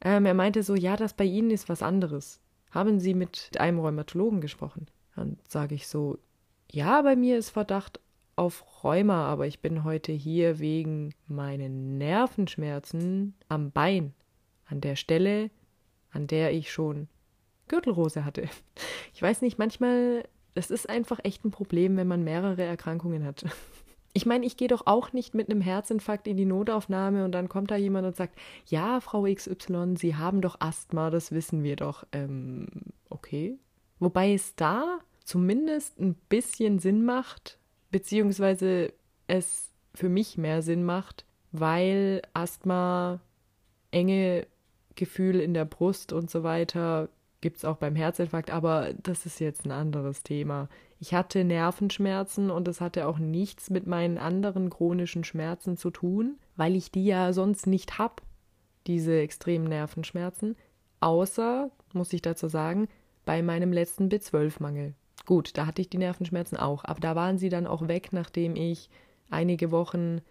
Ähm, 0.00 0.24
er 0.26 0.34
meinte 0.34 0.62
so, 0.62 0.74
ja, 0.74 0.96
das 0.96 1.14
bei 1.14 1.24
Ihnen 1.24 1.50
ist 1.50 1.68
was 1.68 1.82
anderes. 1.82 2.40
Haben 2.74 2.98
Sie 2.98 3.14
mit 3.14 3.52
einem 3.56 3.78
Rheumatologen 3.78 4.40
gesprochen? 4.40 4.88
Dann 5.14 5.38
sage 5.48 5.76
ich 5.76 5.86
so, 5.86 6.18
ja, 6.72 7.02
bei 7.02 7.14
mir 7.14 7.38
ist 7.38 7.50
Verdacht 7.50 8.00
auf 8.34 8.82
Rheuma, 8.82 9.28
aber 9.28 9.46
ich 9.46 9.60
bin 9.60 9.84
heute 9.84 10.10
hier 10.10 10.58
wegen 10.58 11.14
meinen 11.28 11.98
Nervenschmerzen 11.98 13.34
am 13.48 13.70
Bein, 13.70 14.12
an 14.66 14.80
der 14.80 14.96
Stelle, 14.96 15.52
an 16.10 16.26
der 16.26 16.52
ich 16.52 16.72
schon 16.72 17.06
Gürtelrose 17.68 18.24
hatte. 18.24 18.48
Ich 19.14 19.22
weiß 19.22 19.42
nicht, 19.42 19.56
manchmal, 19.56 20.24
das 20.54 20.72
ist 20.72 20.88
einfach 20.88 21.20
echt 21.22 21.44
ein 21.44 21.52
Problem, 21.52 21.96
wenn 21.96 22.08
man 22.08 22.24
mehrere 22.24 22.64
Erkrankungen 22.64 23.24
hat. 23.24 23.44
Ich 24.16 24.26
meine, 24.26 24.46
ich 24.46 24.56
gehe 24.56 24.68
doch 24.68 24.86
auch 24.86 25.12
nicht 25.12 25.34
mit 25.34 25.50
einem 25.50 25.60
Herzinfarkt 25.60 26.28
in 26.28 26.36
die 26.36 26.44
Notaufnahme 26.44 27.24
und 27.24 27.32
dann 27.32 27.48
kommt 27.48 27.72
da 27.72 27.76
jemand 27.76 28.06
und 28.06 28.16
sagt, 28.16 28.38
ja, 28.66 29.00
Frau 29.00 29.24
XY, 29.24 29.96
Sie 29.96 30.14
haben 30.14 30.40
doch 30.40 30.60
Asthma, 30.60 31.10
das 31.10 31.32
wissen 31.32 31.64
wir 31.64 31.74
doch. 31.74 32.06
Ähm, 32.12 32.68
okay. 33.10 33.58
Wobei 33.98 34.32
es 34.32 34.54
da 34.54 35.00
zumindest 35.24 35.98
ein 35.98 36.14
bisschen 36.28 36.78
Sinn 36.78 37.04
macht, 37.04 37.58
beziehungsweise 37.90 38.92
es 39.26 39.72
für 39.94 40.08
mich 40.08 40.38
mehr 40.38 40.62
Sinn 40.62 40.84
macht, 40.84 41.24
weil 41.50 42.22
Asthma, 42.34 43.20
enge 43.90 44.46
Gefühl 44.94 45.40
in 45.40 45.54
der 45.54 45.64
Brust 45.64 46.12
und 46.12 46.30
so 46.30 46.44
weiter 46.44 47.08
gibt 47.40 47.58
es 47.58 47.64
auch 47.64 47.76
beim 47.76 47.94
Herzinfarkt, 47.94 48.50
aber 48.50 48.94
das 49.02 49.26
ist 49.26 49.38
jetzt 49.38 49.66
ein 49.66 49.70
anderes 49.70 50.22
Thema. 50.22 50.68
Ich 51.04 51.12
hatte 51.12 51.44
Nervenschmerzen 51.44 52.50
und 52.50 52.66
es 52.66 52.80
hatte 52.80 53.06
auch 53.06 53.18
nichts 53.18 53.68
mit 53.68 53.86
meinen 53.86 54.16
anderen 54.16 54.70
chronischen 54.70 55.22
Schmerzen 55.22 55.76
zu 55.76 55.90
tun, 55.90 56.38
weil 56.56 56.74
ich 56.74 56.90
die 56.90 57.04
ja 57.04 57.34
sonst 57.34 57.66
nicht 57.66 57.98
habe, 57.98 58.22
diese 58.86 59.20
extremen 59.20 59.68
Nervenschmerzen, 59.68 60.56
außer, 61.00 61.70
muss 61.92 62.14
ich 62.14 62.22
dazu 62.22 62.48
sagen, 62.48 62.88
bei 63.26 63.42
meinem 63.42 63.70
letzten 63.70 64.08
B12-Mangel. 64.08 64.94
Gut, 65.26 65.58
da 65.58 65.66
hatte 65.66 65.82
ich 65.82 65.90
die 65.90 65.98
Nervenschmerzen 65.98 66.56
auch, 66.56 66.86
aber 66.86 67.00
da 67.00 67.14
waren 67.14 67.36
sie 67.36 67.50
dann 67.50 67.66
auch 67.66 67.86
weg, 67.86 68.08
nachdem 68.12 68.56
ich 68.56 68.88
einige 69.28 69.70
Wochen 69.72 70.22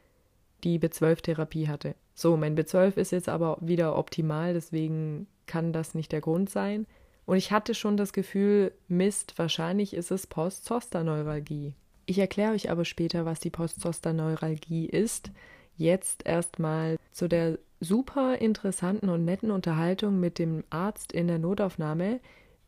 die 0.64 0.80
B12-Therapie 0.80 1.68
hatte. 1.68 1.94
So, 2.16 2.36
mein 2.36 2.58
B12 2.58 2.98
ist 2.98 3.12
jetzt 3.12 3.30
aber 3.30 3.60
wieder 3.62 3.96
optimal, 3.96 4.56
deswegen 4.56 5.28
kann 5.46 5.72
das 5.72 5.94
nicht 5.94 6.12
der 6.12 6.22
Grund 6.22 6.50
sein. 6.50 6.88
Und 7.26 7.38
ich 7.38 7.52
hatte 7.52 7.74
schon 7.74 7.98
das 7.98 8.14
Gefühl, 8.14 8.74
Mist, 8.88 9.38
wahrscheinlich 9.38 9.94
ist 9.94 10.12
es 10.12 10.28
Postzosterneuralgie. 10.28 11.74
Ich 12.06 12.20
erkläre 12.20 12.54
euch 12.54 12.70
aber 12.70 12.86
später, 12.86 13.26
was 13.26 13.40
die 13.40 13.50
Postzosterneuralgie 13.50 14.86
ist. 14.86 15.32
Jetzt 15.78 16.26
erstmal 16.26 16.98
zu 17.12 17.28
der 17.28 17.58
super 17.80 18.38
interessanten 18.40 19.10
und 19.10 19.26
netten 19.26 19.52
Unterhaltung 19.52 20.20
mit 20.20 20.40
dem 20.40 20.64
Arzt 20.70 21.12
in 21.12 21.28
der 21.28 21.40
Notaufnahme, 21.40 22.20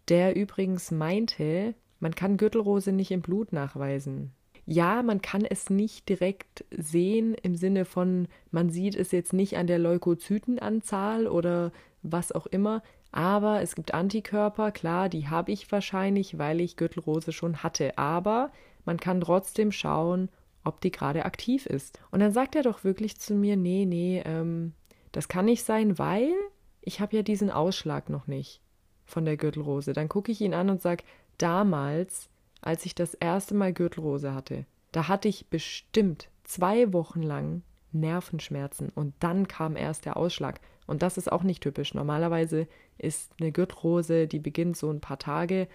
der 0.07 0.35
übrigens 0.35 0.91
meinte, 0.91 1.73
man 1.99 2.15
kann 2.15 2.37
Gürtelrose 2.37 2.91
nicht 2.91 3.11
im 3.11 3.21
Blut 3.21 3.53
nachweisen. 3.53 4.31
Ja, 4.65 5.03
man 5.03 5.21
kann 5.21 5.45
es 5.45 5.69
nicht 5.69 6.09
direkt 6.09 6.65
sehen 6.71 7.35
im 7.43 7.55
Sinne 7.55 7.85
von, 7.85 8.27
man 8.51 8.69
sieht 8.69 8.95
es 8.95 9.11
jetzt 9.11 9.31
nicht 9.31 9.57
an 9.57 9.67
der 9.67 9.79
Leukozytenanzahl 9.79 11.27
oder 11.27 11.71
was 12.01 12.31
auch 12.31 12.47
immer, 12.47 12.81
aber 13.15 13.61
es 13.61 13.75
gibt 13.75 13.93
Antikörper, 13.93 14.73
klar, 14.73 15.07
die 15.07 15.29
habe 15.29 15.53
ich 15.53 15.71
wahrscheinlich, 15.71 16.37
weil 16.37 16.59
ich 16.59 16.75
Gürtelrose 16.75 17.31
schon 17.31 17.63
hatte. 17.63 17.97
Aber 17.97 18.51
man 18.83 18.99
kann 18.99 19.21
trotzdem 19.21 19.71
schauen, 19.71 20.27
ob 20.65 20.81
die 20.81 20.91
gerade 20.91 21.23
aktiv 21.23 21.65
ist. 21.65 21.97
Und 22.11 22.19
dann 22.19 22.33
sagt 22.33 22.57
er 22.57 22.63
doch 22.63 22.83
wirklich 22.83 23.17
zu 23.17 23.33
mir, 23.33 23.55
nee, 23.55 23.85
nee, 23.85 24.21
ähm, 24.25 24.73
das 25.13 25.29
kann 25.29 25.45
nicht 25.45 25.63
sein, 25.63 25.97
weil 25.97 26.33
ich 26.81 26.99
habe 26.99 27.15
ja 27.15 27.21
diesen 27.21 27.49
Ausschlag 27.49 28.09
noch 28.09 28.27
nicht 28.27 28.59
von 29.05 29.23
der 29.23 29.37
Gürtelrose. 29.37 29.93
Dann 29.93 30.09
gucke 30.09 30.33
ich 30.33 30.41
ihn 30.41 30.53
an 30.53 30.69
und 30.69 30.81
sage, 30.81 31.05
damals, 31.37 32.27
als 32.59 32.85
ich 32.85 32.95
das 32.95 33.13
erste 33.13 33.55
Mal 33.55 33.71
Gürtelrose 33.71 34.33
hatte, 34.33 34.65
da 34.91 35.07
hatte 35.07 35.29
ich 35.29 35.47
bestimmt 35.47 36.27
zwei 36.43 36.91
Wochen 36.91 37.23
lang 37.23 37.61
Nervenschmerzen 37.95 38.89
und 38.93 39.13
dann 39.19 39.47
kam 39.47 39.75
erst 39.75 40.05
der 40.05 40.17
Ausschlag. 40.17 40.59
Und 40.87 41.01
das 41.01 41.17
ist 41.17 41.31
auch 41.31 41.43
nicht 41.43 41.63
typisch. 41.63 41.93
Normalerweise 41.93 42.67
ist 42.97 43.31
eine 43.39 43.51
Gürtelrose, 43.51 44.27
die 44.27 44.39
beginnt 44.39 44.77
so 44.77 44.91
ein 44.91 45.01
paar 45.01 45.17
Tage, 45.17 45.67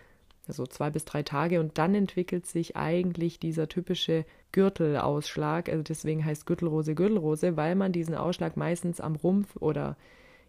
also 0.47 0.67
zwei 0.67 0.91
bis 0.91 1.05
drei 1.05 1.23
Tage, 1.23 1.61
und 1.61 1.79
dann 1.79 1.95
entwickelt 1.95 2.47
sich 2.47 2.77
eigentlich 2.77 3.41
dieser 3.41 3.69
typische 3.69 4.25
Gürtelausschlag. 4.53 5.69
Also 5.69 5.83
deswegen 5.83 6.25
heißt 6.25 6.47
Gürtelrose 6.47 6.95
Gürtelrose, 6.95 7.57
weil 7.57 7.75
man 7.75 7.93
diesen 7.93 8.15
Ausschlag 8.15 8.57
meistens 8.57 9.01
am 9.01 9.17
Rumpf 9.17 9.57
oder 9.57 9.97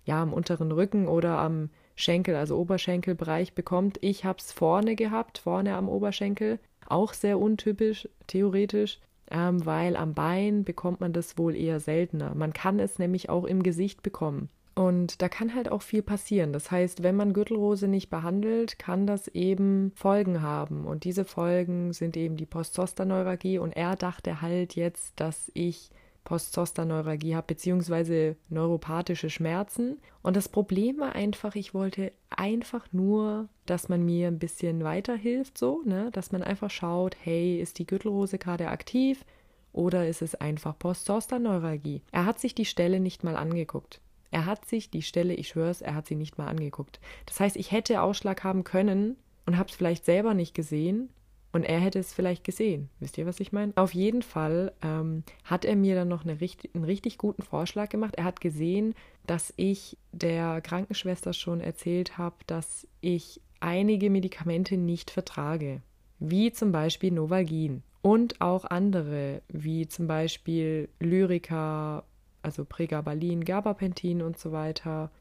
ja 0.06 0.22
am 0.22 0.34
unteren 0.34 0.72
Rücken 0.72 1.08
oder 1.08 1.38
am 1.40 1.70
Schenkel, 1.96 2.36
also 2.36 2.58
Oberschenkelbereich 2.58 3.54
bekommt. 3.54 3.98
Ich 4.02 4.26
habe 4.26 4.40
es 4.40 4.52
vorne 4.52 4.96
gehabt, 4.96 5.38
vorne 5.40 5.76
am 5.76 5.90
Oberschenkel. 5.90 6.60
Auch 6.88 7.14
sehr 7.14 7.40
untypisch, 7.40 8.10
theoretisch 8.28 9.00
ähm, 9.32 9.66
weil 9.66 9.96
am 9.96 10.14
Bein 10.14 10.64
bekommt 10.64 11.02
man 11.02 11.14
das 11.14 11.38
wohl 11.38 11.56
eher 11.56 11.80
seltener. 11.80 12.34
Man 12.36 12.54
kann 12.54 12.80
es 12.80 13.00
nämlich 13.00 13.30
auch 13.30 13.46
im 13.46 13.64
Gesicht 13.64 14.04
bekommen. 14.04 14.50
Und 14.74 15.22
da 15.22 15.28
kann 15.28 15.54
halt 15.54 15.70
auch 15.70 15.82
viel 15.82 16.02
passieren. 16.02 16.54
Das 16.54 16.72
heißt, 16.72 17.04
wenn 17.04 17.16
man 17.16 17.34
Gürtelrose 17.34 17.88
nicht 17.88 18.10
behandelt, 18.10 18.80
kann 18.80 19.06
das 19.06 19.28
eben 19.28 19.92
Folgen 19.96 20.42
haben. 20.42 20.86
Und 20.86 21.04
diese 21.04 21.26
Folgen 21.26 21.92
sind 21.92 22.16
eben 22.16 22.38
die 22.38 22.46
Postzosterneuralgie. 22.46 23.60
Und 23.60 23.74
er 23.74 23.96
dachte 23.96 24.42
halt 24.42 24.76
jetzt, 24.76 25.20
dass 25.20 25.52
ich 25.54 25.92
Postzosterneuralgie 26.24 27.36
habe, 27.36 27.48
beziehungsweise 27.48 28.36
neuropathische 28.50 29.30
Schmerzen. 29.30 30.00
Und 30.22 30.36
das 30.36 30.50
Problem 30.50 31.00
war 31.00 31.16
einfach, 31.16 31.56
ich 31.56 31.74
wollte 31.74 32.12
einfach 32.30 32.86
nur, 32.92 33.50
dass 33.66 33.90
man 33.90 34.04
mir 34.04 34.28
ein 34.28 34.40
bisschen 34.40 34.84
weiterhilft, 34.84 35.58
so, 35.58 35.82
ne, 35.86 36.10
dass 36.12 36.32
man 36.32 36.44
einfach 36.44 36.70
schaut, 36.70 37.16
hey, 37.22 37.60
ist 37.60 37.80
die 37.80 37.88
Gürtelrose 37.88 38.38
gerade 38.38 38.70
aktiv 38.70 39.26
oder 39.74 40.08
ist 40.08 40.22
es 40.22 40.36
einfach 40.36 40.78
Postzosterneuralgie? 40.78 42.02
Er 42.12 42.26
hat 42.26 42.40
sich 42.40 42.56
die 42.56 42.66
Stelle 42.66 43.00
nicht 43.00 43.24
mal 43.24 43.36
angeguckt. 43.36 44.02
Er 44.30 44.46
hat 44.46 44.66
sich 44.66 44.90
die 44.90 45.02
Stelle, 45.02 45.34
ich 45.34 45.50
schwör's, 45.50 45.82
er 45.82 45.96
hat 45.96 46.08
sie 46.08 46.16
nicht 46.16 46.38
mal 46.38 46.48
angeguckt. 46.48 47.02
Das 47.26 47.40
heißt, 47.40 47.58
ich 47.58 47.72
hätte 47.72 48.02
Ausschlag 48.02 48.44
haben 48.44 48.64
können 48.64 49.18
und 49.46 49.58
habe 49.58 49.70
es 49.70 49.76
vielleicht 49.76 50.06
selber 50.06 50.34
nicht 50.34 50.54
gesehen 50.54 51.10
und 51.54 51.64
er 51.64 51.80
hätte 51.80 52.00
es 52.00 52.14
vielleicht 52.14 52.44
gesehen. 52.44 52.90
Wisst 53.00 53.18
ihr, 53.18 53.26
was 53.26 53.40
ich 53.40 53.52
meine? 53.52 53.74
Auf 53.76 53.94
jeden 53.94 54.22
Fall 54.22 54.72
ähm, 54.82 55.24
hat 55.44 55.66
er 55.66 55.76
mir 55.76 55.96
dann 55.96 56.08
noch 56.08 56.24
eine 56.24 56.40
richtig, 56.40 56.74
einen 56.74 56.86
richtig 56.86 57.18
guten 57.18 57.42
Vorschlag 57.42 57.90
gemacht. 57.90 58.16
Er 58.16 58.24
hat 58.24 58.40
gesehen, 58.40 58.96
dass 59.28 59.54
ich 59.58 59.98
der 60.14 60.62
Krankenschwester 60.62 61.34
schon 61.34 61.60
erzählt 61.60 62.18
habe, 62.18 62.36
dass 62.48 62.88
ich 63.02 63.42
einige 63.60 64.10
Medikamente 64.10 64.78
nicht 64.78 65.12
vertrage. 65.12 65.82
Wie 66.20 66.54
zum 66.54 66.72
Beispiel 66.72 67.12
Novalgin. 67.12 67.84
Und 68.02 68.42
auch 68.42 68.66
andere, 68.66 69.42
wie 69.50 69.88
zum 69.88 70.08
Beispiel 70.08 70.90
Lyrica, 71.00 72.04
also 72.42 72.66
Pregabalin, 72.66 73.44
Gabapentin 73.44 74.22
und 74.22 74.40
so 74.40 74.52
weiter. 74.52 75.12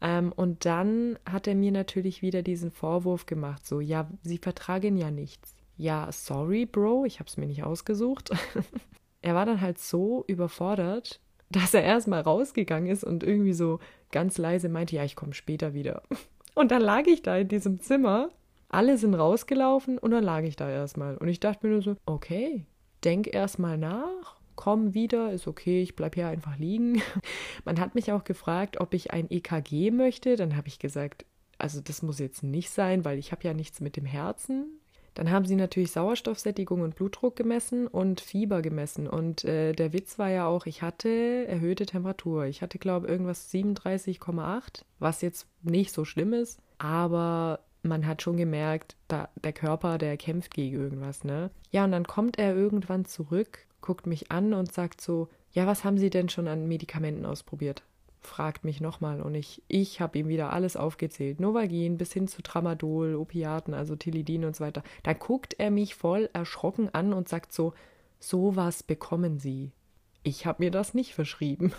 Ähm, 0.00 0.32
und 0.34 0.64
dann 0.66 1.18
hat 1.24 1.46
er 1.46 1.54
mir 1.54 1.72
natürlich 1.72 2.20
wieder 2.20 2.42
diesen 2.42 2.70
Vorwurf 2.70 3.26
gemacht, 3.26 3.66
so, 3.66 3.80
ja, 3.80 4.08
sie 4.22 4.38
vertragen 4.38 4.96
ja 4.96 5.10
nichts 5.10 5.57
ja, 5.78 6.10
sorry, 6.10 6.66
Bro, 6.66 7.04
ich 7.06 7.20
habe 7.20 7.28
es 7.28 7.36
mir 7.36 7.46
nicht 7.46 7.62
ausgesucht. 7.62 8.30
er 9.22 9.34
war 9.34 9.46
dann 9.46 9.60
halt 9.60 9.78
so 9.78 10.24
überfordert, 10.26 11.20
dass 11.50 11.72
er 11.72 11.82
erstmal 11.82 12.20
rausgegangen 12.20 12.90
ist 12.90 13.04
und 13.04 13.22
irgendwie 13.22 13.54
so 13.54 13.78
ganz 14.10 14.38
leise 14.38 14.68
meinte, 14.68 14.96
ja, 14.96 15.04
ich 15.04 15.16
komme 15.16 15.34
später 15.34 15.72
wieder. 15.72 16.02
Und 16.54 16.72
dann 16.72 16.82
lag 16.82 17.06
ich 17.06 17.22
da 17.22 17.36
in 17.36 17.46
diesem 17.46 17.78
Zimmer, 17.78 18.30
alle 18.68 18.98
sind 18.98 19.14
rausgelaufen 19.14 19.96
und 19.96 20.10
dann 20.10 20.24
lag 20.24 20.42
ich 20.42 20.56
da 20.56 20.68
erstmal. 20.68 21.16
Und 21.16 21.28
ich 21.28 21.38
dachte 21.38 21.64
mir 21.64 21.74
nur 21.74 21.82
so, 21.82 21.94
okay, 22.04 22.66
denk 23.04 23.32
erstmal 23.32 23.78
nach, 23.78 24.36
komm 24.56 24.92
wieder, 24.92 25.30
ist 25.30 25.46
okay, 25.46 25.82
ich 25.82 25.94
bleib 25.94 26.16
hier 26.16 26.26
einfach 26.26 26.58
liegen. 26.58 27.00
Man 27.64 27.78
hat 27.78 27.94
mich 27.94 28.10
auch 28.10 28.24
gefragt, 28.24 28.80
ob 28.80 28.92
ich 28.92 29.12
ein 29.12 29.30
EKG 29.30 29.92
möchte. 29.92 30.34
Dann 30.34 30.56
habe 30.56 30.66
ich 30.66 30.80
gesagt, 30.80 31.26
also 31.58 31.80
das 31.80 32.02
muss 32.02 32.18
jetzt 32.18 32.42
nicht 32.42 32.70
sein, 32.70 33.04
weil 33.04 33.18
ich 33.18 33.30
habe 33.30 33.44
ja 33.44 33.54
nichts 33.54 33.80
mit 33.80 33.96
dem 33.96 34.04
Herzen. 34.04 34.77
Dann 35.18 35.32
haben 35.32 35.46
sie 35.46 35.56
natürlich 35.56 35.90
Sauerstoffsättigung 35.90 36.80
und 36.80 36.94
Blutdruck 36.94 37.34
gemessen 37.34 37.88
und 37.88 38.20
Fieber 38.20 38.62
gemessen. 38.62 39.08
Und 39.08 39.44
äh, 39.44 39.72
der 39.72 39.92
Witz 39.92 40.16
war 40.16 40.30
ja 40.30 40.46
auch, 40.46 40.64
ich 40.66 40.80
hatte 40.80 41.44
erhöhte 41.48 41.86
Temperatur. 41.86 42.44
Ich 42.44 42.62
hatte, 42.62 42.78
glaube 42.78 43.06
ich, 43.06 43.10
irgendwas 43.10 43.52
37,8, 43.52 44.84
was 45.00 45.20
jetzt 45.20 45.48
nicht 45.64 45.92
so 45.92 46.04
schlimm 46.04 46.32
ist, 46.34 46.60
aber 46.78 47.58
man 47.82 48.06
hat 48.06 48.22
schon 48.22 48.36
gemerkt, 48.36 48.94
da, 49.08 49.28
der 49.42 49.52
Körper, 49.52 49.98
der 49.98 50.16
kämpft 50.16 50.54
gegen 50.54 50.76
irgendwas, 50.76 51.24
ne? 51.24 51.50
Ja, 51.72 51.82
und 51.82 51.90
dann 51.90 52.06
kommt 52.06 52.38
er 52.38 52.54
irgendwann 52.54 53.04
zurück, 53.04 53.66
guckt 53.80 54.06
mich 54.06 54.30
an 54.30 54.54
und 54.54 54.72
sagt 54.72 55.00
so, 55.00 55.26
ja, 55.50 55.66
was 55.66 55.82
haben 55.82 55.98
Sie 55.98 56.10
denn 56.10 56.28
schon 56.28 56.46
an 56.46 56.68
Medikamenten 56.68 57.26
ausprobiert? 57.26 57.82
Fragt 58.20 58.64
mich 58.64 58.80
nochmal 58.80 59.22
und 59.22 59.34
ich, 59.34 59.62
ich 59.68 60.00
habe 60.00 60.18
ihm 60.18 60.28
wieder 60.28 60.52
alles 60.52 60.76
aufgezählt. 60.76 61.40
Novagin 61.40 61.98
bis 61.98 62.12
hin 62.12 62.28
zu 62.28 62.42
Tramadol, 62.42 63.14
Opiaten, 63.14 63.74
also 63.74 63.96
Tilidin 63.96 64.44
und 64.44 64.56
so 64.56 64.64
weiter. 64.64 64.82
Da 65.02 65.12
guckt 65.12 65.54
er 65.58 65.70
mich 65.70 65.94
voll 65.94 66.28
erschrocken 66.32 66.88
an 66.92 67.12
und 67.12 67.28
sagt 67.28 67.52
so, 67.52 67.74
sowas 68.20 68.82
bekommen 68.82 69.38
Sie. 69.38 69.72
Ich 70.22 70.46
habe 70.46 70.64
mir 70.64 70.70
das 70.70 70.94
nicht 70.94 71.14
verschrieben. 71.14 71.72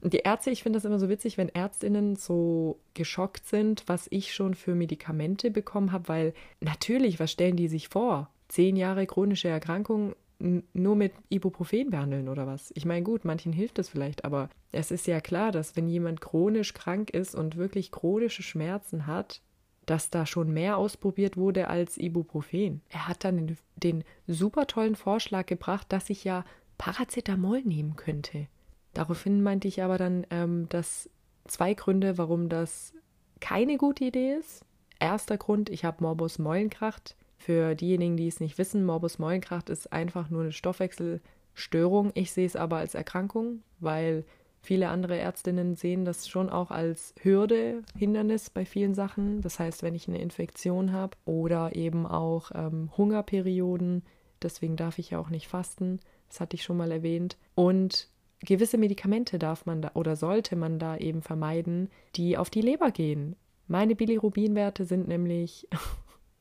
Und 0.00 0.12
die 0.12 0.18
Ärzte, 0.18 0.50
ich 0.50 0.62
finde 0.62 0.76
das 0.76 0.84
immer 0.84 0.98
so 0.98 1.08
witzig, 1.08 1.38
wenn 1.38 1.48
Ärztinnen 1.48 2.16
so 2.16 2.78
geschockt 2.92 3.46
sind, 3.46 3.84
was 3.86 4.06
ich 4.10 4.34
schon 4.34 4.54
für 4.54 4.74
Medikamente 4.74 5.50
bekommen 5.50 5.92
habe, 5.92 6.08
weil 6.08 6.34
natürlich, 6.60 7.20
was 7.20 7.32
stellen 7.32 7.56
die 7.56 7.68
sich 7.68 7.88
vor? 7.88 8.30
Zehn 8.48 8.76
Jahre 8.76 9.06
chronische 9.06 9.48
Erkrankung 9.48 10.14
nur 10.38 10.96
mit 10.96 11.12
Ibuprofen 11.28 11.90
behandeln 11.90 12.28
oder 12.28 12.46
was? 12.46 12.72
Ich 12.74 12.84
meine, 12.84 13.02
gut, 13.02 13.24
manchen 13.24 13.52
hilft 13.52 13.78
das 13.78 13.88
vielleicht, 13.88 14.24
aber 14.24 14.50
es 14.72 14.90
ist 14.90 15.06
ja 15.06 15.20
klar, 15.20 15.52
dass 15.52 15.76
wenn 15.76 15.88
jemand 15.88 16.20
chronisch 16.20 16.74
krank 16.74 17.10
ist 17.10 17.34
und 17.34 17.56
wirklich 17.56 17.92
chronische 17.92 18.42
Schmerzen 18.42 19.06
hat, 19.06 19.40
dass 19.86 20.10
da 20.10 20.26
schon 20.26 20.52
mehr 20.52 20.76
ausprobiert 20.76 21.36
wurde 21.36 21.68
als 21.68 21.98
Ibuprofen. 21.98 22.80
Er 22.88 23.08
hat 23.08 23.24
dann 23.24 23.36
den, 23.46 23.56
den 23.76 24.04
super 24.26 24.66
tollen 24.66 24.96
Vorschlag 24.96 25.46
gebracht, 25.46 25.86
dass 25.90 26.10
ich 26.10 26.24
ja 26.24 26.44
Paracetamol 26.78 27.62
nehmen 27.62 27.96
könnte. 27.96 28.48
Daraufhin 28.94 29.42
meinte 29.42 29.68
ich 29.68 29.82
aber 29.82 29.98
dann, 29.98 30.26
ähm, 30.30 30.68
dass 30.68 31.10
zwei 31.46 31.74
Gründe, 31.74 32.16
warum 32.18 32.48
das 32.48 32.94
keine 33.40 33.76
gute 33.76 34.04
Idee 34.04 34.34
ist. 34.34 34.64
Erster 34.98 35.36
Grund, 35.36 35.68
ich 35.68 35.84
habe 35.84 36.02
Morbus 36.02 36.38
Meulenkracht. 36.38 37.16
Für 37.44 37.74
diejenigen, 37.74 38.16
die 38.16 38.26
es 38.26 38.40
nicht 38.40 38.56
wissen, 38.56 38.86
Morbus 38.86 39.18
Meulenkracht 39.18 39.68
ist 39.68 39.92
einfach 39.92 40.30
nur 40.30 40.44
eine 40.44 40.52
Stoffwechselstörung. 40.52 42.10
Ich 42.14 42.32
sehe 42.32 42.46
es 42.46 42.56
aber 42.56 42.78
als 42.78 42.94
Erkrankung, 42.94 43.60
weil 43.80 44.24
viele 44.62 44.88
andere 44.88 45.18
Ärztinnen 45.18 45.76
sehen 45.76 46.06
das 46.06 46.26
schon 46.26 46.48
auch 46.48 46.70
als 46.70 47.14
Hürde, 47.20 47.82
Hindernis 47.98 48.48
bei 48.48 48.64
vielen 48.64 48.94
Sachen. 48.94 49.42
Das 49.42 49.58
heißt, 49.58 49.82
wenn 49.82 49.94
ich 49.94 50.08
eine 50.08 50.22
Infektion 50.22 50.92
habe 50.92 51.18
oder 51.26 51.76
eben 51.76 52.06
auch 52.06 52.50
ähm, 52.54 52.88
Hungerperioden, 52.96 54.04
deswegen 54.40 54.76
darf 54.76 54.98
ich 54.98 55.10
ja 55.10 55.18
auch 55.18 55.28
nicht 55.28 55.48
fasten, 55.48 56.00
das 56.30 56.40
hatte 56.40 56.56
ich 56.56 56.62
schon 56.62 56.78
mal 56.78 56.92
erwähnt. 56.92 57.36
Und 57.54 58.08
gewisse 58.40 58.78
Medikamente 58.78 59.38
darf 59.38 59.66
man 59.66 59.82
da 59.82 59.90
oder 59.92 60.16
sollte 60.16 60.56
man 60.56 60.78
da 60.78 60.96
eben 60.96 61.20
vermeiden, 61.20 61.90
die 62.16 62.38
auf 62.38 62.48
die 62.48 62.62
Leber 62.62 62.90
gehen. 62.90 63.36
Meine 63.66 63.94
Bilirubinwerte 63.94 64.86
sind 64.86 65.08
nämlich, 65.08 65.68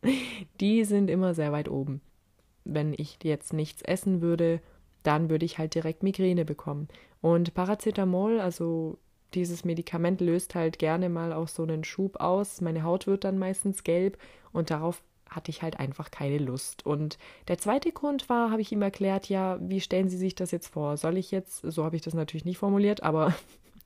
die 0.59 0.83
sind 0.85 1.09
immer 1.09 1.33
sehr 1.33 1.51
weit 1.51 1.69
oben. 1.69 2.01
Wenn 2.65 2.93
ich 2.93 3.17
jetzt 3.23 3.53
nichts 3.53 3.81
essen 3.81 4.21
würde, 4.21 4.61
dann 5.03 5.29
würde 5.29 5.45
ich 5.45 5.57
halt 5.57 5.75
direkt 5.75 6.03
Migräne 6.03 6.45
bekommen. 6.45 6.87
Und 7.21 7.53
Paracetamol, 7.53 8.39
also 8.39 8.97
dieses 9.33 9.65
Medikament 9.65 10.21
löst 10.21 10.55
halt 10.55 10.79
gerne 10.79 11.09
mal 11.09 11.33
auch 11.33 11.47
so 11.47 11.63
einen 11.63 11.83
Schub 11.83 12.19
aus. 12.19 12.61
Meine 12.61 12.83
Haut 12.83 13.07
wird 13.07 13.23
dann 13.23 13.37
meistens 13.39 13.83
gelb 13.83 14.17
und 14.51 14.69
darauf 14.69 15.01
hatte 15.29 15.49
ich 15.49 15.61
halt 15.61 15.79
einfach 15.79 16.11
keine 16.11 16.37
Lust. 16.37 16.85
Und 16.85 17.17
der 17.47 17.57
zweite 17.57 17.91
Grund 17.91 18.29
war, 18.29 18.51
habe 18.51 18.61
ich 18.61 18.71
ihm 18.71 18.81
erklärt, 18.81 19.29
ja, 19.29 19.57
wie 19.61 19.81
stellen 19.81 20.09
Sie 20.09 20.17
sich 20.17 20.35
das 20.35 20.51
jetzt 20.51 20.67
vor? 20.67 20.97
Soll 20.97 21.17
ich 21.17 21.31
jetzt, 21.31 21.61
so 21.61 21.83
habe 21.83 21.95
ich 21.95 22.03
das 22.03 22.13
natürlich 22.13 22.45
nicht 22.45 22.59
formuliert, 22.59 23.03
aber 23.03 23.33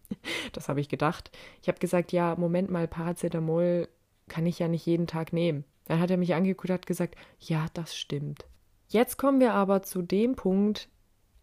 das 0.52 0.68
habe 0.68 0.82
ich 0.82 0.90
gedacht. 0.90 1.32
Ich 1.62 1.70
habe 1.70 1.80
gesagt, 1.80 2.12
ja, 2.12 2.36
Moment 2.38 2.70
mal, 2.70 2.88
Paracetamol 2.88 3.88
kann 4.28 4.46
ich 4.46 4.60
ja 4.60 4.68
nicht 4.68 4.86
jeden 4.86 5.08
Tag 5.08 5.32
nehmen. 5.32 5.64
Dann 5.88 6.00
hat 6.00 6.12
er 6.12 6.18
mich 6.18 6.36
angeguckt 6.36 6.70
und 6.70 6.74
hat 6.74 6.86
gesagt, 6.86 7.16
ja, 7.40 7.66
das 7.74 7.96
stimmt. 7.96 8.46
Jetzt 8.90 9.18
kommen 9.18 9.40
wir 9.40 9.54
aber 9.54 9.84
zu 9.84 10.02
dem 10.02 10.36
Punkt, 10.36 10.90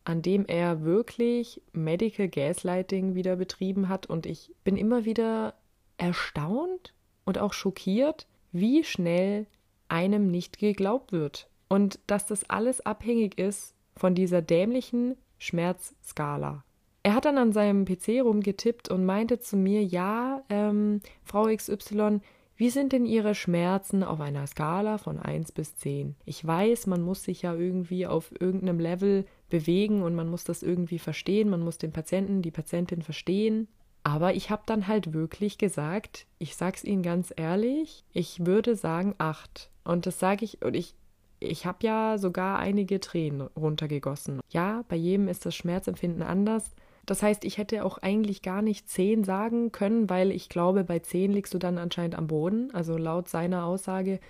an 0.04 0.20
dem 0.20 0.44
er 0.46 0.82
wirklich 0.82 1.62
Medical 1.72 2.28
Gaslighting 2.28 3.14
wieder 3.14 3.36
betrieben 3.36 3.88
hat 3.88 4.06
und 4.06 4.26
ich 4.26 4.52
bin 4.62 4.76
immer 4.76 5.06
wieder 5.06 5.54
erstaunt 5.96 6.92
und 7.24 7.38
auch 7.38 7.54
schockiert, 7.54 8.26
wie 8.52 8.84
schnell 8.84 9.46
einem 9.88 10.30
nicht 10.30 10.58
geglaubt 10.58 11.12
wird. 11.12 11.48
Und 11.68 11.98
dass 12.06 12.26
das 12.26 12.48
alles 12.50 12.84
abhängig 12.84 13.38
ist 13.38 13.74
von 13.96 14.14
dieser 14.14 14.42
dämlichen 14.42 15.16
Schmerzskala. 15.38 16.64
Er 17.02 17.14
hat 17.14 17.24
dann 17.24 17.38
an 17.38 17.52
seinem 17.52 17.84
PC 17.84 18.22
rumgetippt 18.22 18.90
und 18.90 19.04
meinte 19.04 19.38
zu 19.38 19.56
mir, 19.56 19.82
ja, 19.82 20.42
ähm, 20.48 21.00
Frau 21.22 21.44
XY, 21.54 22.20
wie 22.56 22.70
sind 22.70 22.92
denn 22.92 23.04
Ihre 23.04 23.34
Schmerzen 23.34 24.04
auf 24.04 24.20
einer 24.20 24.46
Skala 24.46 24.98
von 24.98 25.18
1 25.18 25.52
bis 25.52 25.74
10? 25.76 26.14
Ich 26.24 26.46
weiß, 26.46 26.86
man 26.86 27.02
muss 27.02 27.24
sich 27.24 27.42
ja 27.42 27.54
irgendwie 27.54 28.06
auf 28.06 28.30
irgendeinem 28.40 28.78
Level 28.78 29.24
bewegen 29.50 30.02
und 30.02 30.14
man 30.14 30.28
muss 30.28 30.44
das 30.44 30.62
irgendwie 30.62 31.00
verstehen, 31.00 31.50
man 31.50 31.60
muss 31.60 31.78
den 31.78 31.92
Patienten, 31.92 32.42
die 32.42 32.52
Patientin 32.52 33.02
verstehen. 33.02 33.68
Aber 34.04 34.34
ich 34.34 34.50
habe 34.50 34.62
dann 34.66 34.86
halt 34.86 35.14
wirklich 35.14 35.58
gesagt, 35.58 36.26
ich 36.38 36.56
sag's 36.56 36.84
Ihnen 36.84 37.02
ganz 37.02 37.32
ehrlich, 37.34 38.04
ich 38.12 38.44
würde 38.44 38.76
sagen 38.76 39.14
8. 39.18 39.70
Und 39.82 40.06
das 40.06 40.20
sage 40.20 40.44
ich, 40.44 40.62
und 40.62 40.74
ich, 40.74 40.94
ich 41.40 41.66
habe 41.66 41.78
ja 41.80 42.18
sogar 42.18 42.58
einige 42.58 43.00
Tränen 43.00 43.48
runtergegossen. 43.56 44.40
Ja, 44.50 44.84
bei 44.88 44.96
jedem 44.96 45.26
ist 45.26 45.46
das 45.46 45.56
Schmerzempfinden 45.56 46.22
anders. 46.22 46.74
Das 47.06 47.22
heißt, 47.22 47.44
ich 47.44 47.58
hätte 47.58 47.84
auch 47.84 47.98
eigentlich 47.98 48.42
gar 48.42 48.62
nicht 48.62 48.88
zehn 48.88 49.24
sagen 49.24 49.72
können, 49.72 50.08
weil 50.08 50.30
ich 50.30 50.48
glaube, 50.48 50.84
bei 50.84 50.98
zehn 50.98 51.32
liegst 51.32 51.54
du 51.54 51.58
dann 51.58 51.78
anscheinend 51.78 52.16
am 52.16 52.26
Boden. 52.26 52.70
Also 52.72 52.96
laut 52.96 53.28
seiner 53.28 53.64
Aussage 53.64 54.20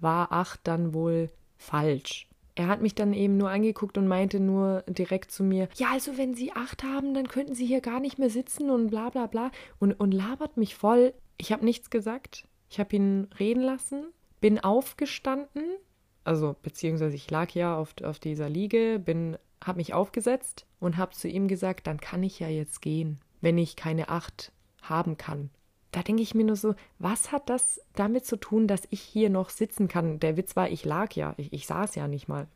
war 0.00 0.32
acht 0.32 0.60
dann 0.64 0.94
wohl 0.94 1.30
falsch. 1.56 2.28
Er 2.54 2.68
hat 2.68 2.82
mich 2.82 2.94
dann 2.94 3.14
eben 3.14 3.38
nur 3.38 3.50
angeguckt 3.50 3.96
und 3.96 4.08
meinte 4.08 4.38
nur 4.38 4.82
direkt 4.86 5.30
zu 5.30 5.42
mir, 5.42 5.68
ja, 5.76 5.88
also 5.92 6.18
wenn 6.18 6.34
Sie 6.34 6.52
acht 6.52 6.82
haben, 6.82 7.14
dann 7.14 7.28
könnten 7.28 7.54
Sie 7.54 7.64
hier 7.64 7.80
gar 7.80 7.98
nicht 7.98 8.18
mehr 8.18 8.28
sitzen 8.28 8.70
und 8.70 8.88
bla 8.88 9.08
bla 9.08 9.26
bla 9.26 9.50
und, 9.78 9.92
und 9.92 10.12
labert 10.12 10.58
mich 10.58 10.74
voll. 10.74 11.14
Ich 11.38 11.50
habe 11.50 11.64
nichts 11.64 11.88
gesagt. 11.88 12.44
Ich 12.68 12.78
habe 12.78 12.94
ihn 12.94 13.28
reden 13.38 13.62
lassen 13.62 14.04
bin 14.42 14.58
aufgestanden, 14.58 15.62
also 16.24 16.54
beziehungsweise 16.62 17.16
ich 17.16 17.30
lag 17.30 17.50
ja 17.52 17.76
auf, 17.76 17.94
auf 18.04 18.18
dieser 18.18 18.50
Liege, 18.50 19.00
bin, 19.02 19.38
habe 19.66 19.78
mich 19.78 19.94
aufgesetzt 19.94 20.66
und 20.80 20.96
habe 20.96 21.12
zu 21.12 21.28
ihm 21.28 21.48
gesagt, 21.48 21.86
dann 21.86 22.00
kann 22.00 22.22
ich 22.22 22.38
ja 22.38 22.48
jetzt 22.48 22.82
gehen, 22.82 23.20
wenn 23.40 23.58
ich 23.58 23.76
keine 23.76 24.08
Acht 24.08 24.52
haben 24.82 25.16
kann. 25.16 25.50
Da 25.92 26.02
denke 26.02 26.22
ich 26.22 26.34
mir 26.34 26.44
nur 26.44 26.56
so, 26.56 26.74
was 26.98 27.32
hat 27.32 27.50
das 27.50 27.80
damit 27.94 28.24
zu 28.24 28.36
tun, 28.36 28.66
dass 28.66 28.82
ich 28.88 29.00
hier 29.00 29.28
noch 29.28 29.50
sitzen 29.50 29.88
kann? 29.88 30.18
Der 30.20 30.38
Witz 30.38 30.56
war, 30.56 30.70
ich 30.70 30.86
lag 30.86 31.12
ja, 31.12 31.34
ich, 31.36 31.52
ich 31.52 31.66
saß 31.66 31.94
ja 31.96 32.08
nicht 32.08 32.28
mal. 32.28 32.48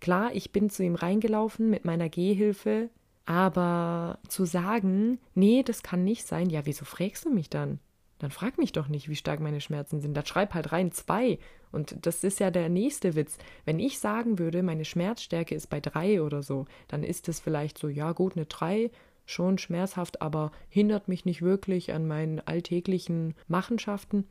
Klar, 0.00 0.34
ich 0.34 0.50
bin 0.50 0.70
zu 0.70 0.82
ihm 0.82 0.96
reingelaufen 0.96 1.70
mit 1.70 1.84
meiner 1.84 2.08
Gehhilfe, 2.08 2.90
aber 3.26 4.18
zu 4.26 4.44
sagen, 4.44 5.20
nee, 5.36 5.62
das 5.62 5.84
kann 5.84 6.02
nicht 6.02 6.26
sein, 6.26 6.50
ja, 6.50 6.66
wieso 6.66 6.84
fragst 6.84 7.26
du 7.26 7.30
mich 7.30 7.48
dann? 7.48 7.78
Dann 8.20 8.30
frag 8.30 8.58
mich 8.58 8.72
doch 8.72 8.88
nicht, 8.88 9.08
wie 9.08 9.16
stark 9.16 9.40
meine 9.40 9.60
Schmerzen 9.60 10.00
sind. 10.00 10.14
Dann 10.14 10.26
schreib 10.26 10.54
halt 10.54 10.72
rein 10.72 10.92
zwei. 10.92 11.38
Und 11.72 11.94
das 12.06 12.22
ist 12.22 12.38
ja 12.38 12.50
der 12.50 12.68
nächste 12.68 13.14
Witz. 13.14 13.38
Wenn 13.64 13.78
ich 13.78 13.98
sagen 13.98 14.38
würde, 14.38 14.62
meine 14.62 14.84
Schmerzstärke 14.84 15.54
ist 15.54 15.68
bei 15.68 15.80
drei 15.80 16.22
oder 16.22 16.42
so, 16.42 16.66
dann 16.88 17.02
ist 17.02 17.28
es 17.28 17.40
vielleicht 17.40 17.78
so, 17.78 17.88
ja 17.88 18.12
gut, 18.12 18.36
eine 18.36 18.46
drei, 18.46 18.90
schon 19.24 19.58
schmerzhaft, 19.58 20.20
aber 20.20 20.52
hindert 20.68 21.08
mich 21.08 21.24
nicht 21.24 21.40
wirklich 21.40 21.92
an 21.92 22.06
meinen 22.06 22.40
alltäglichen 22.40 23.34
Machenschaften. 23.48 24.26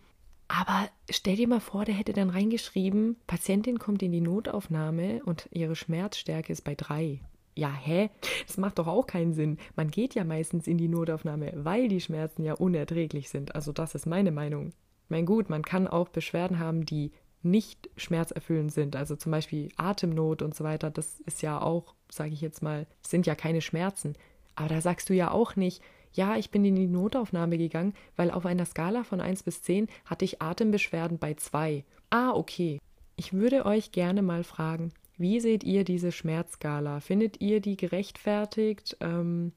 Aber 0.47 0.89
stell 1.09 1.35
dir 1.35 1.47
mal 1.47 1.61
vor, 1.61 1.85
der 1.85 1.95
hätte 1.95 2.13
dann 2.13 2.29
reingeschrieben, 2.29 3.17
Patientin 3.27 3.79
kommt 3.79 4.03
in 4.03 4.11
die 4.11 4.21
Notaufnahme 4.21 5.21
und 5.23 5.47
ihre 5.51 5.75
Schmerzstärke 5.75 6.51
ist 6.51 6.63
bei 6.63 6.75
drei. 6.75 7.21
Ja, 7.59 7.73
hä? 7.73 8.09
Das 8.47 8.57
macht 8.57 8.79
doch 8.79 8.87
auch 8.87 9.05
keinen 9.05 9.33
Sinn. 9.33 9.57
Man 9.75 9.91
geht 9.91 10.15
ja 10.15 10.23
meistens 10.23 10.65
in 10.65 10.77
die 10.77 10.87
Notaufnahme, 10.87 11.51
weil 11.57 11.89
die 11.89 11.99
Schmerzen 11.99 12.45
ja 12.45 12.53
unerträglich 12.53 13.27
sind. 13.27 13.53
Also 13.53 13.73
das 13.73 13.95
ist 13.95 14.05
meine 14.05 14.31
Meinung. 14.31 14.69
Ich 15.03 15.09
meine, 15.09 15.25
gut, 15.25 15.49
man 15.49 15.61
kann 15.61 15.85
auch 15.85 16.07
Beschwerden 16.07 16.59
haben, 16.59 16.85
die 16.85 17.11
nicht 17.43 17.89
schmerzerfüllend 17.97 18.71
sind. 18.71 18.95
Also 18.95 19.17
zum 19.17 19.33
Beispiel 19.33 19.67
Atemnot 19.75 20.41
und 20.41 20.55
so 20.55 20.63
weiter. 20.63 20.89
Das 20.89 21.19
ist 21.25 21.41
ja 21.41 21.59
auch, 21.59 21.95
sage 22.09 22.31
ich 22.31 22.39
jetzt 22.39 22.63
mal, 22.63 22.87
sind 23.05 23.27
ja 23.27 23.35
keine 23.35 23.59
Schmerzen. 23.59 24.13
Aber 24.55 24.69
da 24.69 24.79
sagst 24.79 25.09
du 25.09 25.13
ja 25.13 25.29
auch 25.29 25.57
nicht, 25.57 25.81
ja, 26.13 26.37
ich 26.37 26.51
bin 26.51 26.63
in 26.63 26.75
die 26.75 26.87
Notaufnahme 26.87 27.57
gegangen, 27.57 27.93
weil 28.15 28.31
auf 28.31 28.45
einer 28.45 28.65
Skala 28.65 29.03
von 29.03 29.19
1 29.19 29.43
bis 29.43 29.63
10 29.63 29.87
hatte 30.05 30.23
ich 30.23 30.41
Atembeschwerden 30.41 31.19
bei 31.19 31.33
2. 31.33 31.83
Ah, 32.09 32.31
okay. 32.31 32.79
Ich 33.17 33.33
würde 33.33 33.65
euch 33.65 33.91
gerne 33.91 34.21
mal 34.21 34.45
fragen, 34.45 34.93
wie 35.19 35.39
seht 35.41 35.63
ihr 35.63 35.83
diese 35.83 36.11
Schmerzskala? 36.11 37.01
Findet 37.01 37.41
ihr 37.41 37.59
die 37.59 37.77
gerechtfertigt? 37.77 38.97
Ähm, 39.01 39.51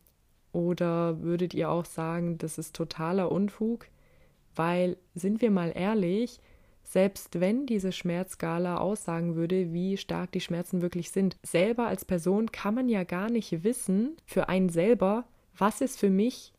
oder 0.52 1.22
würdet 1.22 1.54
ihr 1.54 1.70
auch 1.70 1.86
sagen, 1.86 2.36
das 2.36 2.58
ist 2.58 2.76
totaler 2.76 3.32
Unfug? 3.32 3.86
Weil, 4.54 4.98
sind 5.14 5.40
wir 5.40 5.50
mal 5.50 5.72
ehrlich, 5.74 6.40
selbst 6.82 7.40
wenn 7.40 7.64
diese 7.64 7.92
Schmerzskala 7.92 8.78
aussagen 8.78 9.36
würde, 9.36 9.72
wie 9.72 9.96
stark 9.96 10.32
die 10.32 10.40
Schmerzen 10.40 10.82
wirklich 10.82 11.10
sind, 11.10 11.38
selber 11.42 11.86
als 11.86 12.04
Person 12.04 12.50
kann 12.50 12.74
man 12.74 12.88
ja 12.88 13.04
gar 13.04 13.30
nicht 13.30 13.64
wissen, 13.64 14.16
für 14.26 14.48
einen 14.48 14.68
selber, 14.68 15.24
was 15.56 15.80
ist 15.80 15.98
für 15.98 16.10
mich 16.10 16.52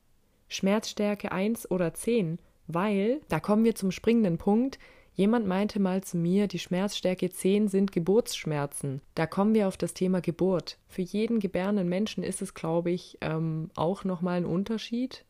Schmerzstärke 0.47 1.31
1 1.31 1.69
oder 1.69 1.93
10, 1.93 2.39
weil, 2.67 3.19
da 3.27 3.39
kommen 3.39 3.65
wir 3.65 3.75
zum 3.75 3.91
springenden 3.91 4.37
Punkt, 4.37 4.79
Jemand 5.15 5.45
meinte 5.45 5.79
mal 5.79 6.03
zu 6.03 6.17
mir, 6.17 6.47
die 6.47 6.57
Schmerzstärke 6.59 7.29
10 7.29 7.67
sind 7.67 7.91
Geburtsschmerzen. 7.91 9.01
Da 9.13 9.27
kommen 9.27 9.53
wir 9.53 9.67
auf 9.67 9.77
das 9.77 9.93
Thema 9.93 10.21
Geburt. 10.21 10.79
Für 10.87 11.03
jeden 11.03 11.39
gebärenden 11.39 11.87
Menschen 11.87 12.23
ist 12.23 12.41
es, 12.41 12.55
glaube 12.55 12.89
ich, 12.89 13.19
ähm, 13.21 13.69
auch 13.75 14.03
nochmal 14.03 14.37
ein 14.37 14.45
Unterschied. 14.45 15.25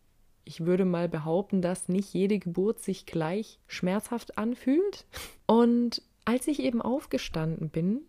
ich 0.45 0.65
würde 0.65 0.85
mal 0.85 1.07
behaupten, 1.07 1.61
dass 1.61 1.87
nicht 1.87 2.13
jede 2.13 2.37
Geburt 2.39 2.79
sich 2.79 3.05
gleich 3.05 3.59
schmerzhaft 3.67 4.37
anfühlt. 4.37 5.05
Und 5.45 6.01
als 6.25 6.47
ich 6.47 6.59
eben 6.59 6.81
aufgestanden 6.81 7.69
bin 7.69 8.01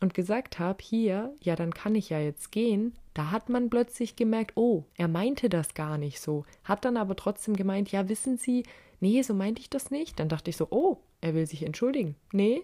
und 0.00 0.14
gesagt 0.14 0.58
habe, 0.58 0.82
hier, 0.82 1.34
ja, 1.40 1.56
dann 1.56 1.72
kann 1.72 1.94
ich 1.94 2.10
ja 2.10 2.18
jetzt 2.18 2.52
gehen, 2.52 2.94
da 3.14 3.30
hat 3.30 3.48
man 3.48 3.70
plötzlich 3.70 4.16
gemerkt, 4.16 4.52
oh, 4.56 4.84
er 4.96 5.08
meinte 5.08 5.48
das 5.48 5.74
gar 5.74 5.98
nicht 5.98 6.20
so, 6.20 6.44
hat 6.64 6.84
dann 6.84 6.96
aber 6.96 7.16
trotzdem 7.16 7.56
gemeint, 7.56 7.90
ja, 7.92 8.08
wissen 8.08 8.36
Sie, 8.38 8.64
nee, 9.00 9.22
so 9.22 9.34
meinte 9.34 9.60
ich 9.60 9.70
das 9.70 9.90
nicht. 9.90 10.18
Dann 10.20 10.28
dachte 10.28 10.50
ich 10.50 10.56
so, 10.56 10.68
oh, 10.70 10.98
er 11.20 11.34
will 11.34 11.46
sich 11.46 11.62
entschuldigen. 11.62 12.16
Nee, 12.32 12.62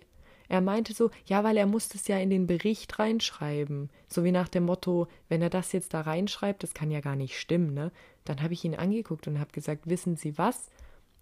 er 0.48 0.60
meinte 0.60 0.94
so, 0.94 1.10
ja, 1.24 1.42
weil 1.44 1.56
er 1.56 1.66
muss 1.66 1.88
das 1.88 2.06
ja 2.08 2.18
in 2.18 2.30
den 2.30 2.46
Bericht 2.46 2.98
reinschreiben. 2.98 3.90
So 4.08 4.24
wie 4.24 4.32
nach 4.32 4.48
dem 4.48 4.64
Motto, 4.64 5.08
wenn 5.28 5.42
er 5.42 5.50
das 5.50 5.72
jetzt 5.72 5.92
da 5.94 6.02
reinschreibt, 6.02 6.62
das 6.62 6.74
kann 6.74 6.90
ja 6.90 7.00
gar 7.00 7.16
nicht 7.16 7.38
stimmen, 7.38 7.74
ne? 7.74 7.90
Dann 8.24 8.42
habe 8.42 8.54
ich 8.54 8.64
ihn 8.64 8.74
angeguckt 8.74 9.26
und 9.28 9.38
habe 9.38 9.52
gesagt, 9.52 9.88
wissen 9.88 10.16
Sie 10.16 10.38
was? 10.38 10.70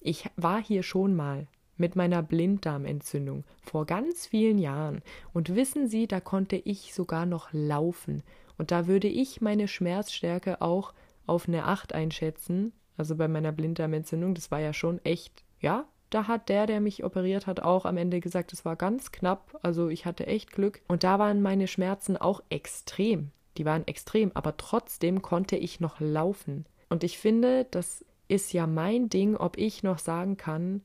Ich 0.00 0.28
war 0.36 0.62
hier 0.62 0.82
schon 0.82 1.14
mal 1.14 1.46
mit 1.76 1.96
meiner 1.96 2.22
Blinddarmentzündung 2.22 3.44
vor 3.62 3.86
ganz 3.86 4.26
vielen 4.26 4.58
Jahren. 4.58 5.02
Und 5.32 5.54
wissen 5.54 5.88
Sie, 5.88 6.06
da 6.06 6.20
konnte 6.20 6.56
ich 6.56 6.94
sogar 6.94 7.26
noch 7.26 7.48
laufen. 7.52 8.22
Und 8.58 8.70
da 8.70 8.86
würde 8.86 9.08
ich 9.08 9.40
meine 9.40 9.66
Schmerzstärke 9.66 10.60
auch 10.60 10.92
auf 11.26 11.48
eine 11.48 11.64
8 11.64 11.94
einschätzen. 11.94 12.72
Also 12.96 13.16
bei 13.16 13.26
meiner 13.26 13.52
Blinddarmentzündung, 13.52 14.34
das 14.34 14.50
war 14.50 14.60
ja 14.60 14.72
schon 14.72 15.04
echt, 15.04 15.44
ja, 15.60 15.86
da 16.14 16.28
hat 16.28 16.48
der, 16.48 16.66
der 16.66 16.80
mich 16.80 17.04
operiert 17.04 17.46
hat, 17.46 17.60
auch 17.60 17.84
am 17.84 17.96
Ende 17.96 18.20
gesagt, 18.20 18.52
es 18.52 18.64
war 18.64 18.76
ganz 18.76 19.10
knapp. 19.10 19.58
Also 19.62 19.88
ich 19.88 20.06
hatte 20.06 20.26
echt 20.26 20.52
Glück. 20.52 20.80
Und 20.86 21.02
da 21.02 21.18
waren 21.18 21.42
meine 21.42 21.66
Schmerzen 21.66 22.16
auch 22.16 22.42
extrem. 22.50 23.32
Die 23.56 23.64
waren 23.64 23.86
extrem, 23.86 24.30
aber 24.34 24.56
trotzdem 24.56 25.22
konnte 25.22 25.56
ich 25.56 25.80
noch 25.80 26.00
laufen. 26.00 26.66
Und 26.88 27.02
ich 27.02 27.18
finde, 27.18 27.66
das 27.70 28.04
ist 28.28 28.52
ja 28.52 28.66
mein 28.66 29.08
Ding, 29.08 29.36
ob 29.36 29.58
ich 29.58 29.82
noch 29.82 29.98
sagen 29.98 30.36
kann, 30.36 30.82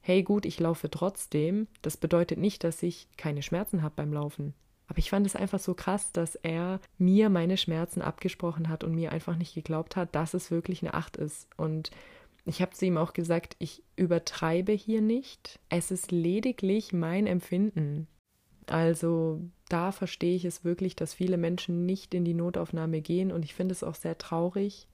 hey 0.00 0.22
gut, 0.24 0.46
ich 0.46 0.58
laufe 0.58 0.90
trotzdem. 0.90 1.68
Das 1.80 1.96
bedeutet 1.96 2.38
nicht, 2.38 2.64
dass 2.64 2.82
ich 2.82 3.06
keine 3.16 3.42
Schmerzen 3.42 3.82
habe 3.82 3.94
beim 3.96 4.12
Laufen. 4.12 4.54
Aber 4.88 4.98
ich 4.98 5.10
fand 5.10 5.26
es 5.26 5.36
einfach 5.36 5.60
so 5.60 5.74
krass, 5.74 6.12
dass 6.12 6.34
er 6.34 6.80
mir 6.98 7.30
meine 7.30 7.56
Schmerzen 7.56 8.02
abgesprochen 8.02 8.68
hat 8.68 8.84
und 8.84 8.94
mir 8.94 9.12
einfach 9.12 9.36
nicht 9.36 9.54
geglaubt 9.54 9.96
hat, 9.96 10.14
dass 10.14 10.34
es 10.34 10.50
wirklich 10.50 10.82
eine 10.82 10.94
Acht 10.94 11.16
ist. 11.16 11.48
Und 11.56 11.92
ich 12.44 12.60
habe 12.60 12.72
zu 12.72 12.84
ihm 12.86 12.96
auch 12.96 13.12
gesagt, 13.12 13.56
ich 13.58 13.84
übertreibe 13.96 14.72
hier 14.72 15.00
nicht. 15.00 15.60
Es 15.68 15.90
ist 15.90 16.10
lediglich 16.10 16.92
mein 16.92 17.26
Empfinden. 17.26 18.08
Also 18.66 19.40
da 19.68 19.92
verstehe 19.92 20.36
ich 20.36 20.44
es 20.44 20.64
wirklich, 20.64 20.96
dass 20.96 21.14
viele 21.14 21.36
Menschen 21.36 21.86
nicht 21.86 22.14
in 22.14 22.24
die 22.24 22.34
Notaufnahme 22.34 23.00
gehen 23.00 23.32
und 23.32 23.44
ich 23.44 23.54
finde 23.54 23.72
es 23.72 23.82
auch 23.82 23.94
sehr 23.94 24.18
traurig, 24.18 24.86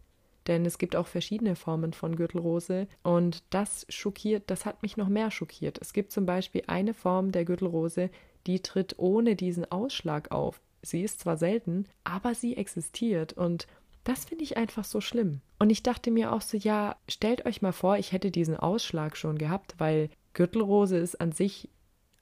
denn 0.46 0.64
es 0.64 0.78
gibt 0.78 0.96
auch 0.96 1.06
verschiedene 1.06 1.54
Formen 1.54 1.92
von 1.92 2.16
Gürtelrose 2.16 2.88
und 3.02 3.44
das 3.50 3.87
schockiert, 3.90 4.44
das 4.46 4.64
hat 4.64 4.82
mich 4.82 4.96
noch 4.96 5.08
mehr 5.08 5.30
schockiert. 5.30 5.78
Es 5.80 5.92
gibt 5.92 6.12
zum 6.12 6.26
Beispiel 6.26 6.62
eine 6.66 6.94
Form 6.94 7.32
der 7.32 7.44
Gürtelrose, 7.44 8.11
die 8.46 8.61
tritt 8.61 8.98
ohne 8.98 9.37
diesen 9.37 9.70
Ausschlag 9.70 10.30
auf. 10.30 10.61
Sie 10.80 11.02
ist 11.02 11.20
zwar 11.20 11.37
selten, 11.37 11.87
aber 12.04 12.34
sie 12.34 12.56
existiert 12.56 13.34
und 13.34 13.66
das 14.04 14.24
finde 14.24 14.44
ich 14.44 14.56
einfach 14.56 14.84
so 14.84 15.00
schlimm. 15.00 15.40
Und 15.58 15.70
ich 15.70 15.82
dachte 15.82 16.11
mir 16.11 16.32
auch 16.32 16.42
so, 16.42 16.56
ja, 16.56 16.96
stellt 17.08 17.46
euch 17.46 17.62
mal 17.62 17.72
vor, 17.72 17.98
ich 17.98 18.12
hätte 18.12 18.30
diesen 18.30 18.56
Ausschlag 18.56 19.16
schon 19.16 19.38
gehabt, 19.38 19.74
weil 19.78 20.11
Gürtelrose 20.32 20.98
ist 20.98 21.20
an 21.20 21.32
sich 21.32 21.68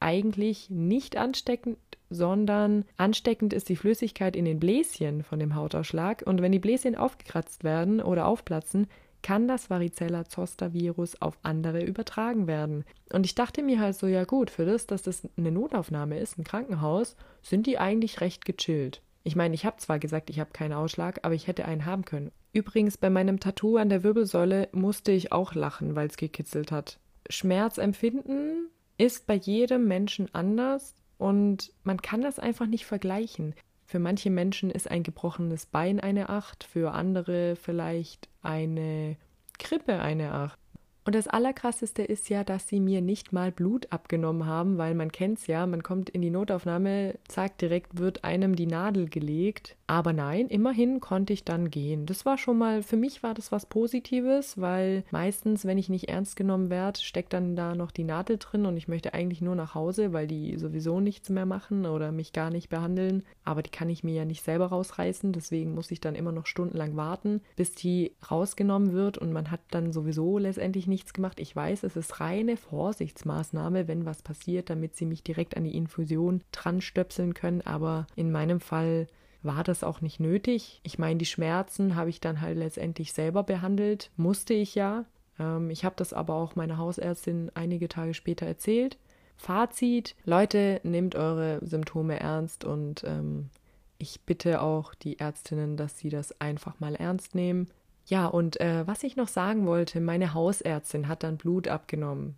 eigentlich 0.01 0.71
nicht 0.71 1.17
ansteckend, 1.17 1.79
sondern 2.11 2.85
ansteckend 2.97 3.53
ist 3.53 3.69
die 3.69 3.77
Flüssigkeit 3.77 4.37
in 4.37 4.45
den 4.45 4.61
Bläschen 4.61 5.23
von 5.23 5.39
dem 5.39 5.55
Hautausschlag. 5.55 6.23
Und 6.25 6.43
wenn 6.43 6.53
die 6.53 6.59
Bläschen 6.59 6.97
aufgekratzt 6.97 7.65
werden 7.65 8.01
oder 8.01 8.27
aufplatzen, 8.27 8.87
kann 9.23 9.49
das 9.49 9.71
Varicella 9.71 10.27
Zoster 10.27 10.73
Virus 10.73 11.21
auf 11.21 11.39
andere 11.43 11.83
übertragen 11.83 12.47
werden. 12.47 12.85
Und 13.13 13.27
ich 13.27 13.35
dachte 13.35 13.63
mir 13.63 13.81
halt 13.81 13.97
so, 13.97 14.07
ja 14.07 14.25
gut, 14.25 14.51
für 14.51 14.65
das, 14.65 14.87
dass 14.87 15.03
das 15.03 15.29
eine 15.37 15.51
Notaufnahme 15.51 16.19
ist, 16.19 16.39
ein 16.39 16.45
Krankenhaus, 16.45 17.17
sind 17.43 17.67
die 17.67 17.79
eigentlich 17.79 18.21
recht 18.21 18.45
gechillt. 18.45 19.03
Ich 19.27 19.35
meine, 19.35 19.57
ich 19.57 19.67
habe 19.67 19.79
zwar 19.79 19.99
gesagt, 19.99 20.31
ich 20.31 20.39
habe 20.39 20.53
keinen 20.53 20.73
Ausschlag, 20.73 21.19
aber 21.25 21.35
ich 21.35 21.49
hätte 21.49 21.65
einen 21.65 21.85
haben 21.85 22.05
können. 22.05 22.31
Übrigens, 22.53 22.97
bei 22.97 23.11
meinem 23.11 23.41
Tattoo 23.41 23.77
an 23.77 23.89
der 23.89 24.05
Wirbelsäule 24.05 24.69
musste 24.71 25.11
ich 25.11 25.33
auch 25.33 25.55
lachen, 25.55 25.97
weil 25.97 26.07
es 26.07 26.17
gekitzelt 26.17 26.71
hat. 26.71 27.01
Schmerzempfinden 27.29 28.69
ist 28.99 29.27
bei 29.27 29.35
jedem 29.35 29.89
Menschen 29.89 30.33
anders 30.33 30.95
und 31.19 31.73
man 31.83 32.01
kann 32.01 32.21
das 32.23 32.39
einfach 32.39 32.67
nicht 32.67 32.87
vergleichen. 32.87 33.57
Für 33.85 33.99
manche 33.99 34.31
Menschen 34.31 34.71
ist 34.71 34.89
ein 34.89 35.03
gebrochenes 35.03 35.67
Bein 35.67 35.99
eine 35.99 36.29
Acht, 36.29 36.63
für 36.63 36.93
andere 36.93 37.57
vielleicht 37.57 38.29
eine 38.43 39.17
Krippe 39.59 39.99
eine 39.99 40.31
Acht. 40.31 40.59
Und 41.07 41.15
das 41.15 41.29
Allerkrasseste 41.29 42.03
ist 42.03 42.29
ja, 42.31 42.43
dass 42.43 42.67
sie 42.67 42.81
mir 42.81 43.01
nicht 43.01 43.33
mal 43.33 43.53
Blut 43.53 43.93
abgenommen 43.93 44.45
haben, 44.45 44.77
weil 44.77 44.97
man 44.97 45.13
kennt's 45.13 45.47
ja, 45.47 45.65
man 45.65 45.85
kommt 45.85 46.11
in 46.11 46.21
die 46.21 46.31
Notaufnahme, 46.31 47.15
zack, 47.29 47.59
direkt 47.59 47.97
wird 47.97 48.25
einem 48.25 48.57
die 48.57 48.67
Nadel 48.67 49.09
gelegt. 49.09 49.77
Aber 49.87 50.13
nein, 50.13 50.49
immerhin 50.49 50.99
konnte 50.99 51.33
ich 51.33 51.45
dann 51.45 51.71
gehen. 51.71 52.07
Das 52.07 52.27
war 52.27 52.39
schon 52.39 52.59
mal, 52.59 52.83
für 52.83 52.97
mich 52.97 53.23
war 53.23 53.35
das 53.35 53.53
was 53.53 53.67
Positives, 53.67 54.61
weil 54.61 55.05
meistens, 55.13 55.65
wenn 55.65 55.79
ich 55.79 55.89
nicht 55.89 56.09
ernst 56.09 56.35
genommen 56.35 56.71
werde, 56.71 56.99
steckt 56.99 57.33
dann 57.33 57.55
da 57.55 57.77
noch 57.77 57.93
die 57.93 58.03
Nadel 58.03 58.39
drin 58.39 58.67
und 58.67 58.77
ich 58.77 58.89
möchte 58.89 59.15
eigentlich 59.15 59.41
nur 59.41 59.55
nach 59.55 59.77
Hause, 59.77 60.13
weil 60.13 60.27
die 60.27 60.59
sowieso 60.59 60.99
nichts 60.99 61.31
mehr 61.31 61.47
machen 61.47 61.87
oder 61.87 62.11
mich 62.11 62.33
gar 62.33 62.51
nicht 62.51 62.69
behandeln. 62.69 63.23
Aber 63.45 63.63
die 63.63 63.71
kann 63.71 63.89
ich 63.89 64.03
mir 64.03 64.15
ja 64.15 64.25
nicht 64.25 64.43
selber 64.43 64.67
rausreißen, 64.67 65.33
deswegen 65.33 65.73
muss 65.73 65.93
ich 65.93 66.01
dann 66.01 66.17
immer 66.17 66.33
noch 66.33 66.47
stundenlang 66.47 66.97
warten, 66.97 67.43
bis 67.55 67.77
die 67.77 68.17
rausgenommen 68.29 68.93
wird 68.93 69.19
und 69.19 69.33
man 69.33 69.53
hat 69.53 69.61
dann 69.71 69.93
sowieso 69.93 70.39
letztendlich 70.39 70.89
nichts 70.97 71.13
gemacht. 71.13 71.41
Ich 71.41 71.55
weiß, 71.55 71.83
es 71.83 71.95
ist 71.95 72.21
reine 72.21 72.57
Vorsichtsmaßnahme, 72.57 73.87
wenn 73.87 74.07
was 74.07 74.23
passiert, 74.23 74.71
damit 74.71 74.97
sie 74.97 75.05
mich 75.05 75.23
direkt 75.23 75.59
an 75.59 75.65
die 75.65 75.77
Infusion 75.77 76.43
dran 76.53 76.81
stöpseln 76.81 77.35
können, 77.35 77.61
aber 77.61 78.07
in 78.17 78.33
meinem 78.33 78.61
Fall 78.61 79.09
war 79.43 79.63
das 79.63 79.85
auch 79.85 80.01
nicht 80.01 80.21
nötig. 80.21 80.81
Ich 80.85 80.99
meine, 80.99 81.19
die 81.19 81.27
Schmerzen 81.27 81.97
habe 81.97 82.09
ich 82.09 82.19
dann 82.19 82.41
halt 82.41 82.57
letztendlich 82.57 83.13
selber 83.13 83.43
behandelt, 83.43 84.11
musste 84.17 84.55
ich 84.55 84.75
ja. 84.75 85.05
Ähm, 85.39 85.69
ich 85.69 85.85
habe 85.85 85.97
das 85.99 86.15
aber 86.15 86.35
auch 86.35 86.57
meiner 86.57 86.79
Hausärztin 86.79 87.51
einige 87.55 87.89
Tage 87.89 88.15
später 88.15 88.47
erzählt. 88.47 88.97
Fazit, 89.37 90.17
Leute, 90.25 90.81
nehmt 90.83 91.15
eure 91.15 91.61
Symptome 91.63 92.19
ernst 92.19 92.65
und 92.65 93.05
ähm, 93.05 93.51
ich 93.99 94.23
bitte 94.23 94.63
auch 94.63 94.95
die 94.95 95.19
Ärztinnen, 95.19 95.77
dass 95.77 95.99
sie 95.99 96.09
das 96.09 96.41
einfach 96.41 96.81
mal 96.81 96.95
ernst 96.95 97.35
nehmen. 97.35 97.69
Ja, 98.07 98.27
und 98.27 98.61
äh, 98.61 98.87
was 98.87 99.03
ich 99.03 99.17
noch 99.17 99.29
sagen 99.29 99.67
wollte, 99.67 100.01
meine 100.01 100.33
Hausärztin 100.33 101.09
hat 101.09 101.23
dann 101.23 101.37
Blut 101.37 101.69
abgenommen. 101.69 102.37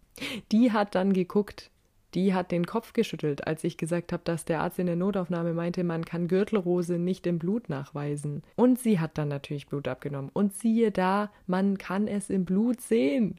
Die 0.50 0.72
hat 0.72 0.94
dann 0.94 1.12
geguckt, 1.12 1.70
die 2.14 2.32
hat 2.32 2.50
den 2.50 2.64
Kopf 2.64 2.94
geschüttelt, 2.94 3.46
als 3.46 3.64
ich 3.64 3.76
gesagt 3.76 4.12
habe, 4.12 4.22
dass 4.24 4.46
der 4.46 4.62
Arzt 4.62 4.78
in 4.78 4.86
der 4.86 4.96
Notaufnahme 4.96 5.52
meinte, 5.52 5.84
man 5.84 6.06
kann 6.06 6.26
Gürtelrose 6.26 6.98
nicht 6.98 7.26
im 7.26 7.38
Blut 7.38 7.68
nachweisen. 7.68 8.42
Und 8.56 8.78
sie 8.78 8.98
hat 8.98 9.18
dann 9.18 9.28
natürlich 9.28 9.66
Blut 9.66 9.88
abgenommen. 9.88 10.30
Und 10.32 10.54
siehe 10.54 10.90
da, 10.90 11.30
man 11.46 11.76
kann 11.76 12.08
es 12.08 12.30
im 12.30 12.46
Blut 12.46 12.80
sehen. 12.80 13.38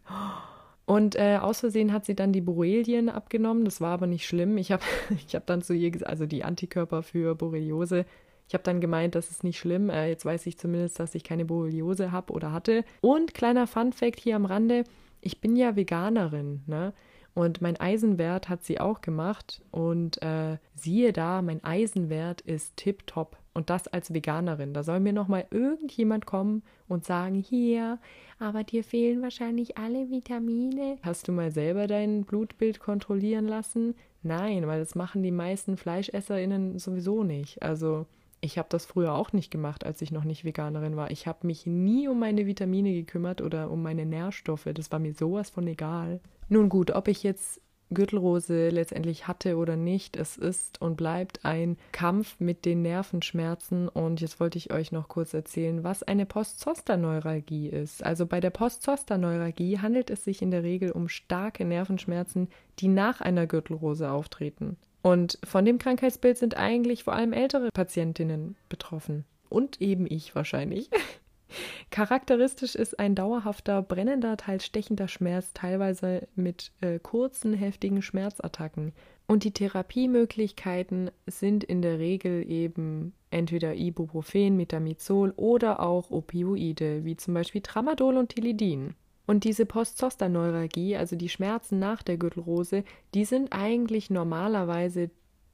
Und 0.85 1.15
äh, 1.15 1.37
aus 1.41 1.61
Versehen 1.61 1.93
hat 1.93 2.05
sie 2.05 2.15
dann 2.15 2.31
die 2.31 2.41
Borrelien 2.41 3.09
abgenommen. 3.09 3.65
Das 3.65 3.81
war 3.81 3.91
aber 3.91 4.07
nicht 4.07 4.27
schlimm. 4.27 4.57
Ich 4.57 4.71
habe 4.71 4.83
ich 5.27 5.35
hab 5.35 5.47
dann 5.47 5.63
zu 5.63 5.73
ihr 5.73 5.89
gesagt, 5.89 6.09
also 6.09 6.27
die 6.27 6.43
Antikörper 6.43 7.01
für 7.01 7.33
Borreliose. 7.33 8.05
Ich 8.49 8.55
habe 8.55 8.63
dann 8.63 8.81
gemeint, 8.81 9.13
das 9.13 9.29
ist 9.29 9.43
nicht 9.43 9.59
schlimm. 9.59 9.91
Äh, 9.91 10.09
jetzt 10.09 10.25
weiß 10.25 10.47
ich 10.47 10.57
zumindest, 10.57 10.99
dass 10.99 11.13
ich 11.13 11.23
keine 11.23 11.45
Borreliose 11.45 12.11
habe 12.11 12.33
oder 12.33 12.51
hatte. 12.51 12.83
Und 12.99 13.35
kleiner 13.35 13.67
Fun 13.67 13.93
fact 13.93 14.19
hier 14.19 14.35
am 14.35 14.45
Rande: 14.45 14.85
Ich 15.21 15.39
bin 15.39 15.55
ja 15.55 15.75
Veganerin. 15.75 16.63
Ne? 16.65 16.93
Und 17.35 17.61
mein 17.61 17.79
Eisenwert 17.79 18.49
hat 18.49 18.63
sie 18.63 18.79
auch 18.79 19.01
gemacht. 19.01 19.61
Und 19.69 20.19
äh, 20.23 20.57
siehe 20.73 21.13
da, 21.13 21.43
mein 21.43 21.63
Eisenwert 21.63 22.41
ist 22.41 22.75
tipptopp. 22.75 23.37
Und 23.53 23.69
das 23.69 23.87
als 23.87 24.15
Veganerin. 24.15 24.73
Da 24.73 24.81
soll 24.81 24.99
mir 24.99 25.13
nochmal 25.13 25.45
irgendjemand 25.51 26.25
kommen 26.25 26.63
und 26.87 27.05
sagen, 27.05 27.35
hier, 27.35 27.99
aber 28.39 28.63
dir 28.63 28.83
fehlen 28.83 29.21
wahrscheinlich 29.21 29.77
alle 29.77 30.09
Vitamine. 30.09 30.97
Hast 31.03 31.27
du 31.27 31.33
mal 31.33 31.51
selber 31.51 31.85
dein 31.85 32.23
Blutbild 32.23 32.79
kontrollieren 32.79 33.47
lassen? 33.47 33.93
Nein, 34.23 34.65
weil 34.65 34.79
das 34.79 34.95
machen 34.95 35.21
die 35.21 35.31
meisten 35.31 35.77
FleischesserInnen 35.77 36.79
sowieso 36.79 37.23
nicht. 37.23 37.61
Also 37.61 38.07
ich 38.41 38.57
habe 38.57 38.69
das 38.69 38.85
früher 38.85 39.13
auch 39.13 39.33
nicht 39.33 39.51
gemacht, 39.51 39.85
als 39.85 40.01
ich 40.01 40.11
noch 40.11 40.23
nicht 40.23 40.45
Veganerin 40.45 40.95
war. 40.95 41.11
Ich 41.11 41.27
habe 41.27 41.45
mich 41.47 41.65
nie 41.65 42.07
um 42.07 42.19
meine 42.19 42.45
Vitamine 42.45 42.93
gekümmert 42.93 43.41
oder 43.41 43.69
um 43.69 43.81
meine 43.81 44.05
Nährstoffe. 44.05 44.67
Das 44.73 44.91
war 44.91 44.99
mir 44.99 45.13
sowas 45.13 45.49
von 45.49 45.67
egal. 45.67 46.21
Nun 46.47 46.69
gut, 46.69 46.91
ob 46.91 47.07
ich 47.07 47.23
jetzt 47.23 47.61
Gürtelrose 47.91 48.69
letztendlich 48.69 49.27
hatte 49.27 49.57
oder 49.57 49.75
nicht, 49.75 50.15
es 50.15 50.37
ist 50.37 50.79
und 50.79 50.95
bleibt 50.95 51.43
ein 51.43 51.77
Kampf 51.91 52.39
mit 52.39 52.65
den 52.65 52.81
Nervenschmerzen. 52.81 53.89
Und 53.89 54.21
jetzt 54.21 54.39
wollte 54.39 54.57
ich 54.57 54.71
euch 54.71 54.91
noch 54.91 55.07
kurz 55.07 55.33
erzählen, 55.33 55.83
was 55.83 56.03
eine 56.03 56.25
Postzosterneuralgie 56.25 57.67
ist. 57.67 58.03
Also 58.03 58.25
bei 58.25 58.39
der 58.39 58.51
Postzosterneuralgie 58.51 59.79
handelt 59.79 60.09
es 60.11 60.23
sich 60.23 60.41
in 60.41 60.51
der 60.51 60.63
Regel 60.63 60.91
um 60.91 61.09
starke 61.09 61.65
Nervenschmerzen, 61.65 62.47
die 62.79 62.87
nach 62.87 63.21
einer 63.21 63.47
Gürtelrose 63.47 64.11
auftreten. 64.11 64.77
Und 65.01 65.39
von 65.43 65.65
dem 65.65 65.77
Krankheitsbild 65.77 66.37
sind 66.37 66.57
eigentlich 66.57 67.03
vor 67.03 67.13
allem 67.13 67.33
ältere 67.33 67.69
Patientinnen 67.71 68.55
betroffen. 68.67 69.25
Und 69.49 69.81
eben 69.81 70.05
ich 70.09 70.35
wahrscheinlich. 70.35 70.89
Charakteristisch 71.89 72.75
ist 72.75 72.99
ein 72.99 73.15
dauerhafter, 73.15 73.81
brennender, 73.81 74.37
teils 74.37 74.65
stechender 74.65 75.07
Schmerz, 75.07 75.53
teilweise 75.53 76.27
mit 76.35 76.71
äh, 76.81 76.99
kurzen, 76.99 77.53
heftigen 77.53 78.01
Schmerzattacken. 78.01 78.93
Und 79.25 79.43
die 79.43 79.51
Therapiemöglichkeiten 79.51 81.11
sind 81.27 81.63
in 81.63 81.81
der 81.81 81.99
Regel 81.99 82.47
eben 82.49 83.13
entweder 83.31 83.75
Ibuprofen, 83.75 84.57
Metamizol 84.57 85.33
oder 85.35 85.79
auch 85.79 86.11
Opioide, 86.11 87.05
wie 87.05 87.15
zum 87.15 87.33
Beispiel 87.33 87.61
Tramadol 87.61 88.17
und 88.17 88.29
Tilidin. 88.29 88.95
Und 89.29 89.43
diese 89.43 89.67
Postzosterneuralgie, 89.67 90.97
also 90.97 91.15
die 91.15 91.29
Schmerzen 91.29 91.77
nach 91.77 92.01
der 92.01 92.17
Gürtelrose, 92.17 92.83
die 93.13 93.25
sind 93.25 93.53
eigentlich 93.53 94.09
normalerweise 94.09 95.11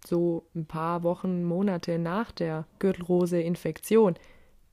so 0.08 0.48
ein 0.56 0.66
paar 0.66 1.04
Wochen, 1.04 1.44
Monate 1.44 2.00
nach 2.00 2.32
der 2.32 2.68
Gürtelrose-Infektion. 2.80 4.16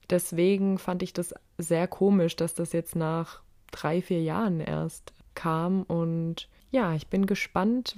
Deswegen 0.08 0.78
fand 0.78 1.02
ich 1.02 1.12
das 1.12 1.34
sehr 1.58 1.88
komisch, 1.88 2.36
dass 2.36 2.54
das 2.54 2.72
jetzt 2.72 2.94
nach 2.94 3.42
drei, 3.72 4.02
vier 4.02 4.22
Jahren 4.22 4.60
erst 4.60 5.12
kam. 5.34 5.82
Und 5.82 6.48
ja, 6.70 6.94
ich 6.94 7.08
bin 7.08 7.26
gespannt, 7.26 7.96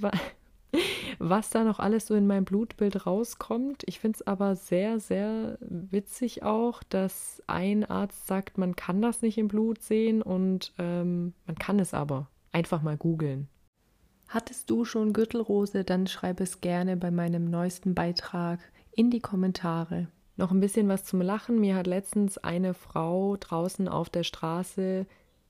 was 1.19 1.49
da 1.49 1.63
noch 1.63 1.79
alles 1.79 2.07
so 2.07 2.15
in 2.15 2.27
meinem 2.27 2.45
Blutbild 2.45 3.05
rauskommt. 3.05 3.83
Ich 3.85 3.99
finde 3.99 4.17
es 4.17 4.27
aber 4.27 4.55
sehr, 4.55 4.99
sehr 4.99 5.57
witzig 5.61 6.43
auch, 6.43 6.83
dass 6.83 7.41
ein 7.47 7.85
Arzt 7.85 8.27
sagt, 8.27 8.57
man 8.57 8.75
kann 8.75 9.01
das 9.01 9.21
nicht 9.21 9.37
im 9.37 9.47
Blut 9.47 9.81
sehen 9.81 10.21
und 10.21 10.73
ähm, 10.77 11.33
man 11.45 11.57
kann 11.57 11.79
es 11.79 11.93
aber. 11.93 12.29
Einfach 12.51 12.81
mal 12.81 12.97
googeln. 12.97 13.47
Hattest 14.27 14.69
du 14.69 14.85
schon 14.85 15.13
Gürtelrose, 15.13 15.83
dann 15.83 16.07
schreib 16.07 16.39
es 16.39 16.61
gerne 16.61 16.97
bei 16.97 17.11
meinem 17.11 17.45
neuesten 17.49 17.93
Beitrag 17.93 18.59
in 18.91 19.11
die 19.11 19.19
Kommentare. 19.19 20.07
Noch 20.37 20.51
ein 20.51 20.59
bisschen 20.59 20.87
was 20.89 21.03
zum 21.05 21.21
Lachen. 21.21 21.59
Mir 21.59 21.75
hat 21.75 21.87
letztens 21.87 22.37
eine 22.37 22.73
Frau 22.73 23.37
draußen 23.37 23.87
auf 23.87 24.09
der 24.09 24.23
Straße 24.23 25.05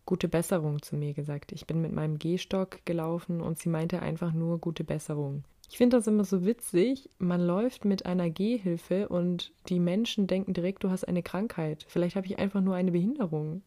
gute 0.05 0.27
Besserung 0.27 0.81
zu 0.81 0.95
mir 0.95 1.13
gesagt. 1.13 1.51
Ich 1.51 1.65
bin 1.65 1.81
mit 1.81 1.91
meinem 1.91 2.19
Gehstock 2.19 2.85
gelaufen 2.85 3.41
und 3.41 3.57
sie 3.57 3.69
meinte 3.69 4.01
einfach 4.01 4.33
nur 4.33 4.59
gute 4.59 4.83
Besserung. 4.83 5.43
Ich 5.69 5.77
finde 5.77 5.97
das 5.97 6.07
immer 6.07 6.23
so 6.23 6.45
witzig. 6.45 7.09
Man 7.17 7.41
läuft 7.41 7.85
mit 7.85 8.05
einer 8.05 8.29
Gehhilfe 8.29 9.09
und 9.09 9.51
die 9.67 9.79
Menschen 9.79 10.27
denken 10.27 10.53
direkt, 10.53 10.83
du 10.83 10.89
hast 10.89 11.07
eine 11.07 11.23
Krankheit. 11.23 11.85
Vielleicht 11.87 12.15
habe 12.15 12.27
ich 12.27 12.39
einfach 12.39 12.61
nur 12.61 12.75
eine 12.75 12.91
Behinderung. 12.91 13.63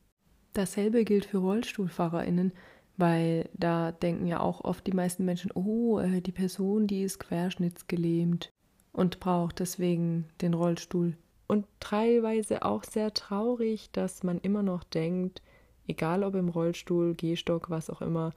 Dasselbe 0.53 1.05
gilt 1.05 1.27
für 1.27 1.39
RollstuhlfahrerInnen, 1.39 2.53
weil 2.97 3.49
da 3.55 3.93
denken 3.93 4.27
ja 4.27 4.41
auch 4.41 4.63
oft 4.63 4.87
die 4.87 4.93
meisten 4.93 5.25
Menschen, 5.25 5.51
oh, 5.55 5.99
äh, 5.99 6.21
die 6.21 6.33
Person, 6.33 6.87
die 6.87 7.03
ist 7.03 7.19
querschnittsgelähmt 7.19 8.51
und 8.93 9.21
braucht 9.21 9.61
deswegen 9.61 10.27
den 10.41 10.55
Rollstuhl. 10.55 11.17
Und 11.47 11.67
teilweise 11.81 12.63
auch 12.63 12.85
sehr 12.85 13.15
traurig, 13.15 13.91
dass 13.93 14.23
man 14.23 14.39
immer 14.39 14.63
noch 14.63 14.85
denkt, 14.85 15.43
egal 15.89 16.23
ob 16.23 16.37
im 16.37 16.49
Rollstuhl, 16.49 17.15
Gehstock, 17.15 17.71
was 17.71 17.91
auch 17.91 18.01
immer, 18.01 18.33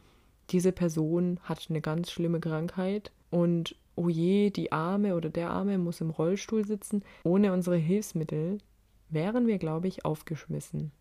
diese 0.49 0.71
Person 0.71 1.39
hat 1.43 1.67
eine 1.69 1.81
ganz 1.81 2.11
schlimme 2.11 2.39
Krankheit 2.39 3.11
und 3.29 3.75
oh 3.95 4.09
je, 4.09 4.49
die 4.49 4.71
Arme 4.71 5.15
oder 5.15 5.29
der 5.29 5.51
Arme 5.51 5.77
muss 5.77 6.01
im 6.01 6.09
Rollstuhl 6.09 6.65
sitzen. 6.65 7.03
Ohne 7.23 7.53
unsere 7.53 7.77
Hilfsmittel 7.77 8.57
wären 9.09 9.47
wir, 9.47 9.57
glaube 9.57 9.87
ich, 9.87 10.05
aufgeschmissen. 10.05 10.91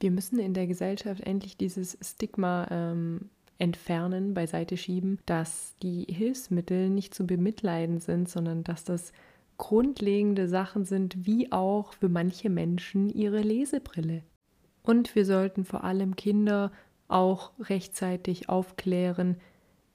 Wir 0.00 0.10
müssen 0.10 0.38
in 0.38 0.54
der 0.54 0.66
Gesellschaft 0.66 1.22
endlich 1.22 1.56
dieses 1.56 1.96
Stigma 2.02 2.66
ähm, 2.70 3.30
entfernen, 3.58 4.34
beiseite 4.34 4.76
schieben, 4.76 5.18
dass 5.26 5.76
die 5.82 6.04
Hilfsmittel 6.04 6.90
nicht 6.90 7.14
zu 7.14 7.26
bemitleiden 7.26 8.00
sind, 8.00 8.28
sondern 8.28 8.64
dass 8.64 8.84
das 8.84 9.12
grundlegende 9.56 10.48
Sachen 10.48 10.84
sind, 10.84 11.26
wie 11.26 11.52
auch 11.52 11.92
für 11.92 12.08
manche 12.08 12.50
Menschen 12.50 13.08
ihre 13.08 13.40
Lesebrille. 13.40 14.22
Und 14.84 15.14
wir 15.14 15.24
sollten 15.24 15.64
vor 15.64 15.82
allem 15.82 16.14
Kinder 16.14 16.70
auch 17.08 17.52
rechtzeitig 17.58 18.48
aufklären, 18.48 19.36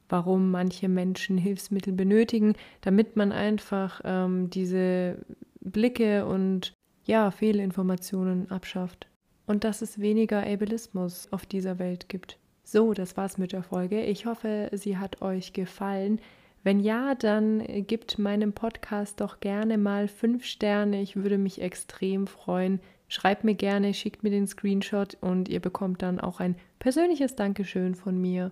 warum 0.10 0.50
manche 0.52 0.90
Menschen 0.90 1.38
Hilfsmittel 1.38 1.94
benötigen, 1.94 2.56
damit 2.82 3.16
man 3.16 3.32
einfach 3.32 4.02
ähm, 4.04 4.50
diese 4.50 5.20
Blicke 5.62 6.26
und 6.26 6.74
ja, 7.06 7.32
Fehlinformationen 7.32 8.50
abschafft. 8.52 9.08
Und 9.46 9.64
dass 9.64 9.82
es 9.82 10.00
weniger 10.00 10.46
Ableismus 10.46 11.28
auf 11.32 11.46
dieser 11.46 11.80
Welt 11.80 12.10
gibt. 12.10 12.38
So, 12.64 12.94
das 12.94 13.18
war's 13.18 13.38
mit 13.38 13.52
der 13.52 13.64
Folge. 13.64 14.04
Ich 14.04 14.26
hoffe, 14.26 14.70
sie 14.74 14.98
hat 14.98 15.22
euch 15.22 15.54
gefallen. 15.54 16.20
Wenn 16.64 16.80
ja, 16.80 17.16
dann 17.16 17.64
gebt 17.88 18.20
meinem 18.20 18.54
Podcast 18.54 19.22
doch 19.22 19.40
gerne 19.40 19.78
mal 19.78 20.08
fünf 20.08 20.46
Sterne. 20.46 21.02
Ich 21.02 21.16
würde 21.16 21.38
mich 21.38 21.62
extrem 21.62 22.28
freuen. 22.28 22.80
Schreibt 23.10 23.44
mir 23.44 23.56
gerne, 23.56 23.94
schickt 23.94 24.24
mir 24.24 24.30
den 24.30 24.48
Screenshot 24.48 25.18
und 25.20 25.50
ihr 25.50 25.60
bekommt 25.60 26.04
dann 26.04 26.20
auch 26.20 26.40
ein 26.40 26.56
persönliches 26.78 27.36
Dankeschön 27.36 27.96
von 27.96 28.22
mir. 28.22 28.52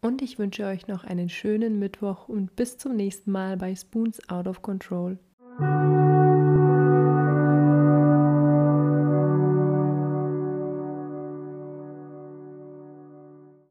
Und 0.00 0.22
ich 0.22 0.38
wünsche 0.38 0.64
euch 0.64 0.88
noch 0.88 1.04
einen 1.04 1.28
schönen 1.28 1.78
Mittwoch 1.78 2.28
und 2.28 2.56
bis 2.56 2.78
zum 2.78 2.96
nächsten 2.96 3.30
Mal 3.30 3.56
bei 3.56 3.74
Spoons 3.74 4.26
Out 4.28 4.46
of 4.46 4.62
Control. 4.62 5.18